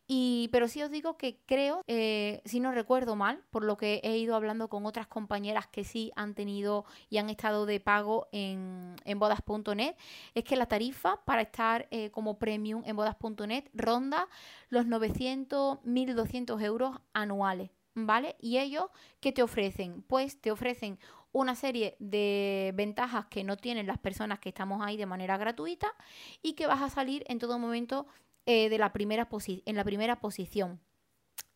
Y, 0.06 0.48
pero 0.52 0.68
sí 0.68 0.82
os 0.82 0.90
digo 0.90 1.18
que 1.18 1.38
creo, 1.44 1.82
eh, 1.86 2.40
si 2.46 2.60
no 2.60 2.72
recuerdo 2.72 3.14
mal, 3.14 3.44
por 3.50 3.62
lo 3.62 3.76
que 3.76 4.00
he 4.02 4.16
ido 4.16 4.34
hablando 4.34 4.68
con 4.68 4.86
otras 4.86 5.06
compañeras 5.06 5.66
que 5.66 5.84
sí 5.84 6.12
han 6.16 6.34
tenido 6.34 6.86
y 7.10 7.18
han 7.18 7.28
estado 7.28 7.66
de 7.66 7.78
pago 7.78 8.26
en, 8.32 8.96
en 9.04 9.18
bodas.net, 9.18 9.96
es 10.34 10.44
que 10.44 10.56
la 10.56 10.66
tarifa 10.66 11.20
para 11.26 11.42
estar 11.42 11.88
eh, 11.90 12.10
como 12.10 12.38
premium 12.38 12.82
en 12.86 12.96
bodas.net 12.96 13.64
ronda 13.74 14.28
los 14.70 14.86
900, 14.86 15.84
1200 15.84 16.62
euros 16.62 16.96
anuales. 17.12 17.70
¿Vale? 18.00 18.36
¿Y 18.40 18.58
ellos 18.58 18.84
qué 19.18 19.32
te 19.32 19.42
ofrecen? 19.42 20.02
Pues 20.02 20.40
te 20.40 20.52
ofrecen 20.52 21.00
una 21.32 21.54
serie 21.54 21.96
de 21.98 22.72
ventajas 22.74 23.26
que 23.26 23.44
no 23.44 23.56
tienen 23.56 23.86
las 23.86 23.98
personas 23.98 24.38
que 24.38 24.48
estamos 24.48 24.82
ahí 24.82 24.96
de 24.96 25.06
manera 25.06 25.36
gratuita 25.36 25.94
y 26.42 26.54
que 26.54 26.66
vas 26.66 26.82
a 26.82 26.90
salir 26.90 27.24
en 27.28 27.38
todo 27.38 27.58
momento 27.58 28.06
eh, 28.46 28.68
de 28.68 28.78
la 28.78 28.92
primera 28.92 29.28
en 29.66 29.76
la 29.76 29.84
primera 29.84 30.20
posición. 30.20 30.80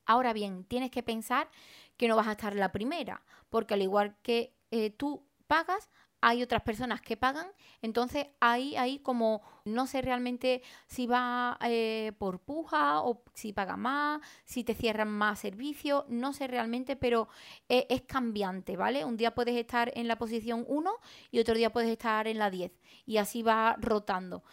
Ahora 0.04 0.32
bien, 0.32 0.64
tienes 0.64 0.90
que 0.90 1.02
pensar 1.02 1.48
que 1.96 2.08
no 2.08 2.16
vas 2.16 2.26
a 2.26 2.32
estar 2.32 2.52
en 2.52 2.60
la 2.60 2.72
primera, 2.72 3.22
porque 3.48 3.74
al 3.74 3.82
igual 3.82 4.16
que 4.22 4.54
eh, 4.70 4.90
tú 4.90 5.24
pagas, 5.46 5.88
hay 6.22 6.42
otras 6.42 6.62
personas 6.62 7.02
que 7.02 7.16
pagan, 7.16 7.48
entonces 7.82 8.28
ahí, 8.40 8.76
ahí 8.76 9.00
como 9.00 9.42
no 9.64 9.88
sé 9.88 10.02
realmente 10.02 10.62
si 10.86 11.08
va 11.08 11.58
eh, 11.62 12.12
por 12.16 12.38
puja 12.38 13.02
o 13.02 13.24
si 13.34 13.52
paga 13.52 13.76
más, 13.76 14.20
si 14.44 14.62
te 14.62 14.74
cierran 14.74 15.08
más 15.08 15.40
servicios, 15.40 16.04
no 16.08 16.32
sé 16.32 16.46
realmente, 16.46 16.94
pero 16.94 17.28
es, 17.68 17.86
es 17.88 18.02
cambiante, 18.02 18.76
¿vale? 18.76 19.04
Un 19.04 19.16
día 19.16 19.34
puedes 19.34 19.56
estar 19.56 19.90
en 19.96 20.06
la 20.06 20.16
posición 20.16 20.64
1 20.68 20.92
y 21.32 21.40
otro 21.40 21.54
día 21.54 21.72
puedes 21.72 21.90
estar 21.90 22.28
en 22.28 22.38
la 22.38 22.50
10 22.50 22.72
y 23.04 23.16
así 23.16 23.42
va 23.42 23.76
rotando. 23.80 24.44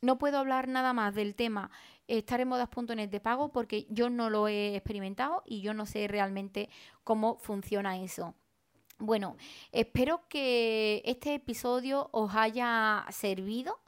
No 0.00 0.16
puedo 0.18 0.38
hablar 0.38 0.66
nada 0.66 0.94
más 0.94 1.14
del 1.14 1.34
tema 1.34 1.70
estar 2.06 2.40
en 2.40 2.48
modas.net 2.48 3.10
de 3.10 3.20
pago 3.20 3.52
porque 3.52 3.86
yo 3.90 4.08
no 4.08 4.30
lo 4.30 4.48
he 4.48 4.74
experimentado 4.74 5.42
y 5.44 5.60
yo 5.60 5.74
no 5.74 5.84
sé 5.84 6.08
realmente 6.08 6.70
cómo 7.04 7.36
funciona 7.36 8.02
eso. 8.02 8.34
Bueno, 9.00 9.36
espero 9.70 10.22
que 10.28 11.02
este 11.04 11.34
episodio 11.34 12.08
os 12.10 12.34
haya 12.34 13.06
servido. 13.10 13.78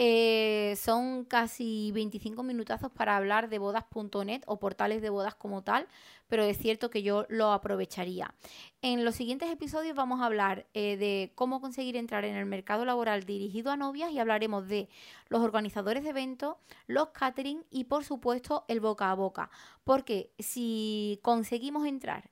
Eh, 0.00 0.74
son 0.76 1.24
casi 1.24 1.90
25 1.92 2.42
minutazos 2.42 2.90
para 2.90 3.16
hablar 3.16 3.48
de 3.48 3.58
bodas.net 3.58 4.42
o 4.46 4.58
portales 4.58 5.00
de 5.02 5.10
bodas 5.10 5.34
como 5.36 5.62
tal, 5.62 5.86
pero 6.28 6.42
es 6.44 6.58
cierto 6.58 6.90
que 6.90 7.02
yo 7.02 7.24
lo 7.28 7.52
aprovecharía. 7.52 8.34
En 8.82 9.04
los 9.04 9.14
siguientes 9.14 9.50
episodios 9.50 9.94
vamos 9.96 10.20
a 10.20 10.26
hablar 10.26 10.66
eh, 10.74 10.96
de 10.96 11.32
cómo 11.36 11.60
conseguir 11.60 11.96
entrar 11.96 12.24
en 12.24 12.36
el 12.36 12.46
mercado 12.46 12.84
laboral 12.84 13.24
dirigido 13.24 13.70
a 13.70 13.76
novias 13.76 14.10
y 14.12 14.18
hablaremos 14.18 14.68
de 14.68 14.88
los 15.28 15.40
organizadores 15.40 16.02
de 16.02 16.10
eventos, 16.10 16.56
los 16.88 17.08
catering 17.10 17.64
y 17.70 17.84
por 17.84 18.04
supuesto 18.04 18.64
el 18.68 18.80
boca 18.80 19.10
a 19.10 19.14
boca. 19.14 19.50
Porque 19.84 20.32
si 20.38 21.20
conseguimos 21.22 21.86
entrar 21.86 22.30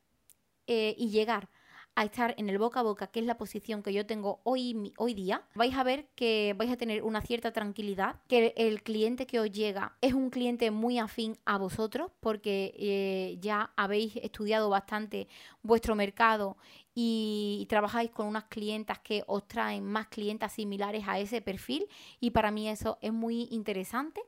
eh, 0.67 0.95
y 0.99 1.11
llegar 1.11 1.49
a 1.97 2.05
estar 2.05 2.35
en 2.39 2.49
el 2.51 2.59
boca 2.59 2.81
a 2.81 2.83
boca, 2.83 3.07
que 3.09 3.21
es 3.21 3.27
la 3.27 3.39
posición 3.39 3.83
que 3.83 3.93
yo 3.93 4.07
tengo 4.07 4.41
hoy, 4.45 4.93
hoy 4.99 5.15
día, 5.15 5.43
vais 5.55 5.75
a 5.75 5.83
ver 5.83 6.07
que 6.15 6.55
vais 6.57 6.71
a 6.71 6.77
tener 6.77 7.03
una 7.03 7.23
cierta 7.23 7.53
tranquilidad, 7.53 8.21
que 8.29 8.53
el 8.57 8.83
cliente 8.83 9.27
que 9.27 9.41
os 9.41 9.51
llega 9.51 9.97
es 10.03 10.13
un 10.13 10.29
cliente 10.29 10.71
muy 10.71 10.99
afín 10.99 11.39
a 11.47 11.57
vosotros, 11.57 12.13
porque 12.21 12.75
eh, 12.79 13.39
ya 13.41 13.73
habéis 13.77 14.17
estudiado 14.17 14.69
bastante 14.69 15.27
vuestro 15.63 15.97
mercado 15.97 16.59
y, 16.99 17.67
trabajáis 17.69 18.11
con 18.11 18.27
unas 18.27 18.45
clientas 18.45 18.99
que 19.01 19.23
os 19.27 19.47
traen 19.47 19.85
más 19.85 20.09
clientas 20.09 20.53
similares 20.55 21.05
a 21.07 21.19
ese 21.19 21.43
perfil 21.43 21.87
y 22.21 22.31
para 22.31 22.51
mí 22.51 22.69
eso 22.69 22.99
es 23.03 23.13
muy 23.13 23.49
interesante. 23.51 24.23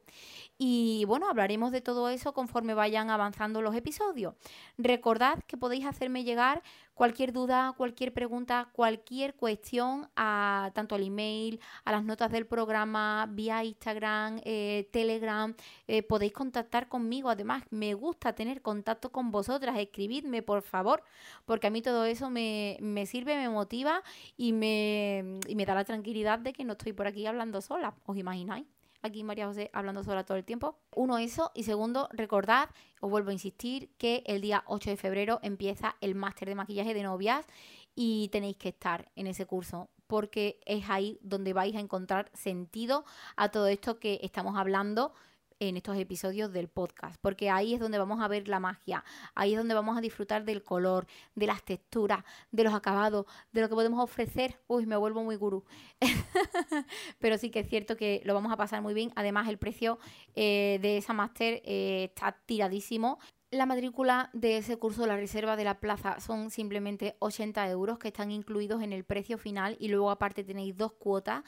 Y 0.61 1.05
bueno, 1.07 1.29
hablaremos 1.29 1.71
de 1.71 1.81
todo 1.81 2.09
eso 2.09 2.35
conforme 2.35 2.75
vayan 2.75 3.11
avanzando 3.11 3.63
los 3.63 3.77
episodios. 3.77 4.35
Recordad 4.77 5.39
que 5.45 5.57
podéis 5.57 5.87
hacerme 5.87 6.25
llegar 6.25 6.65
cualquier 6.95 7.33
duda, 7.33 7.75
cualquier 7.77 8.13
pregunta, 8.13 8.69
cualquier 8.73 9.35
cuestión 9.37 10.09
a 10.17 10.73
tanto 10.75 10.97
al 10.97 11.05
email, 11.05 11.61
a 11.85 11.93
las 11.93 12.03
notas 12.03 12.33
del 12.33 12.45
programa, 12.45 13.29
vía 13.31 13.63
Instagram, 13.63 14.41
eh, 14.45 14.89
Telegram. 14.91 15.55
Eh, 15.87 16.03
podéis 16.03 16.33
contactar 16.33 16.89
conmigo. 16.89 17.31
Además, 17.31 17.63
me 17.71 17.95
gusta 17.95 18.35
tener 18.35 18.61
contacto 18.61 19.13
con 19.13 19.31
vosotras. 19.31 19.79
Escribidme, 19.79 20.43
por 20.43 20.63
favor, 20.63 21.05
porque 21.47 21.69
a 21.69 21.71
mí 21.71 21.83
todo 21.83 22.05
eso 22.05 22.31
me, 22.31 22.79
me 22.81 23.07
sirve, 23.07 23.37
me 23.37 23.49
motiva 23.49 24.03
y 24.37 24.53
me, 24.53 25.39
y 25.47 25.55
me 25.55 25.67
da 25.67 25.75
la 25.77 25.85
tranquilidad 25.85 26.41
de 26.41 26.53
que 26.53 26.65
no 26.65 26.73
estoy 26.73 26.93
por 26.93 27.07
aquí 27.07 27.27
hablando 27.27 27.61
sola. 27.61 27.95
¿Os 28.07 28.17
imagináis? 28.17 28.67
Aquí 29.03 29.25
María 29.25 29.47
José 29.47 29.71
hablando 29.73 30.03
sola 30.05 30.25
todo 30.25 30.37
el 30.37 30.45
tiempo. 30.45 30.79
Uno, 30.95 31.19
eso. 31.19 31.51
Y 31.55 31.65
segundo, 31.65 32.09
recordad, 32.13 32.71
os 33.01 33.11
vuelvo 33.11 33.31
a 33.31 33.33
insistir, 33.33 33.91
que 33.99 34.23
el 34.27 34.41
día 34.41 34.65
8 34.67 34.91
de 34.91 34.97
febrero 34.97 35.41
empieza 35.43 35.97
el 36.01 36.15
máster 36.15 36.49
de 36.49 36.55
maquillaje 36.55 36.95
de 36.95 37.03
novias 37.03 37.47
y 37.95 38.29
tenéis 38.29 38.57
que 38.57 38.71
estar 38.71 39.11
en 39.17 39.27
ese 39.27 39.47
curso 39.47 39.89
porque 40.07 40.59
es 40.65 40.89
ahí 40.89 41.19
donde 41.23 41.53
vais 41.53 41.77
a 41.77 41.81
encontrar 41.81 42.31
sentido 42.33 43.05
a 43.37 43.51
todo 43.51 43.67
esto 43.67 43.99
que 43.99 44.21
estamos 44.23 44.57
hablando 44.57 45.13
en 45.61 45.77
estos 45.77 45.97
episodios 45.97 46.53
del 46.53 46.69
podcast, 46.69 47.19
porque 47.21 47.51
ahí 47.51 47.75
es 47.75 47.81
donde 47.81 47.99
vamos 47.99 48.21
a 48.21 48.29
ver 48.29 48.49
la 48.49 48.61
magia, 48.61 49.05
ahí 49.35 49.53
es 49.53 49.59
donde 49.59 49.75
vamos 49.75 49.97
a 49.97 50.01
disfrutar 50.01 50.45
del 50.45 50.63
color, 50.63 51.07
de 51.35 51.47
las 51.47 51.63
texturas, 51.63 52.25
de 52.51 52.65
los 52.65 52.75
acabados, 52.75 53.27
de 53.53 53.61
lo 53.61 53.69
que 53.69 53.75
podemos 53.75 54.03
ofrecer. 54.03 54.61
Uy, 54.67 54.87
me 54.87 54.97
vuelvo 54.97 55.25
muy 55.25 55.37
gurú. 55.37 55.65
Pero 57.19 57.39
sí 57.39 57.51
que 57.51 57.61
es 57.61 57.69
cierto 57.69 57.97
que 57.97 58.23
lo 58.25 58.35
vamos 58.35 58.53
a 58.53 58.57
pasar 58.57 58.83
muy 58.83 58.95
bien. 58.95 59.13
Además, 59.17 59.49
el 59.49 59.59
precio 59.59 59.99
eh, 60.35 60.79
de 60.81 60.99
esa 60.99 61.13
máster 61.13 61.63
eh, 61.65 62.05
está 62.05 62.37
tiradísimo. 62.47 63.19
La 63.51 63.65
matrícula 63.65 64.29
de 64.35 64.59
ese 64.59 64.77
curso, 64.77 65.07
la 65.07 65.17
reserva 65.17 65.57
de 65.57 65.65
la 65.65 65.81
plaza, 65.81 66.21
son 66.21 66.51
simplemente 66.51 67.17
80 67.21 67.71
euros 67.71 67.99
que 67.99 68.09
están 68.09 68.31
incluidos 68.31 68.83
en 68.83 68.93
el 68.93 69.05
precio 69.05 69.39
final 69.39 69.75
y 69.81 69.89
luego 69.89 70.11
aparte 70.11 70.45
tenéis 70.45 70.77
dos 70.77 70.93
cuotas. 70.93 71.43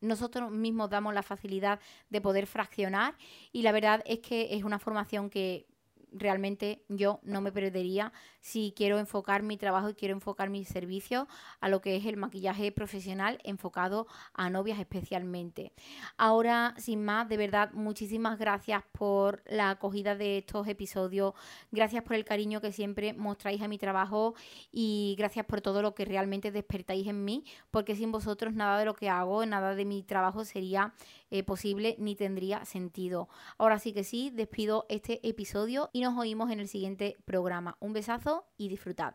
Nosotros 0.00 0.50
mismos 0.50 0.90
damos 0.90 1.14
la 1.14 1.22
facilidad 1.22 1.78
de 2.10 2.20
poder 2.20 2.48
fraccionar 2.48 3.14
y 3.52 3.62
la 3.62 3.70
verdad 3.70 4.02
es 4.04 4.18
que 4.18 4.56
es 4.56 4.64
una 4.64 4.80
formación 4.80 5.30
que 5.30 5.68
realmente 6.10 6.84
yo 6.88 7.20
no 7.22 7.40
me 7.40 7.52
perdería 7.52 8.12
si 8.44 8.74
quiero 8.76 8.98
enfocar 8.98 9.42
mi 9.42 9.56
trabajo 9.56 9.88
y 9.88 9.94
quiero 9.94 10.12
enfocar 10.12 10.50
mis 10.50 10.68
servicios 10.68 11.26
a 11.60 11.70
lo 11.70 11.80
que 11.80 11.96
es 11.96 12.04
el 12.04 12.18
maquillaje 12.18 12.70
profesional 12.72 13.38
enfocado 13.42 14.06
a 14.34 14.50
novias 14.50 14.78
especialmente. 14.78 15.72
Ahora, 16.18 16.74
sin 16.76 17.02
más, 17.02 17.26
de 17.26 17.38
verdad, 17.38 17.72
muchísimas 17.72 18.38
gracias 18.38 18.82
por 18.92 19.42
la 19.46 19.70
acogida 19.70 20.14
de 20.14 20.36
estos 20.36 20.68
episodios, 20.68 21.32
gracias 21.72 22.04
por 22.04 22.16
el 22.16 22.26
cariño 22.26 22.60
que 22.60 22.70
siempre 22.70 23.14
mostráis 23.14 23.62
a 23.62 23.68
mi 23.68 23.78
trabajo 23.78 24.34
y 24.70 25.14
gracias 25.16 25.46
por 25.46 25.62
todo 25.62 25.80
lo 25.80 25.94
que 25.94 26.04
realmente 26.04 26.50
despertáis 26.50 27.06
en 27.06 27.24
mí, 27.24 27.44
porque 27.70 27.96
sin 27.96 28.12
vosotros 28.12 28.52
nada 28.52 28.78
de 28.78 28.84
lo 28.84 28.94
que 28.94 29.08
hago, 29.08 29.46
nada 29.46 29.74
de 29.74 29.86
mi 29.86 30.02
trabajo 30.02 30.44
sería 30.44 30.92
eh, 31.30 31.44
posible 31.44 31.96
ni 31.98 32.14
tendría 32.14 32.66
sentido. 32.66 33.30
Ahora 33.56 33.78
sí 33.78 33.94
que 33.94 34.04
sí, 34.04 34.28
despido 34.28 34.84
este 34.90 35.26
episodio 35.26 35.88
y 35.94 36.02
nos 36.02 36.18
oímos 36.18 36.50
en 36.50 36.60
el 36.60 36.68
siguiente 36.68 37.16
programa. 37.24 37.78
Un 37.80 37.94
besazo 37.94 38.33
y 38.56 38.68
disfrutad. 38.68 39.14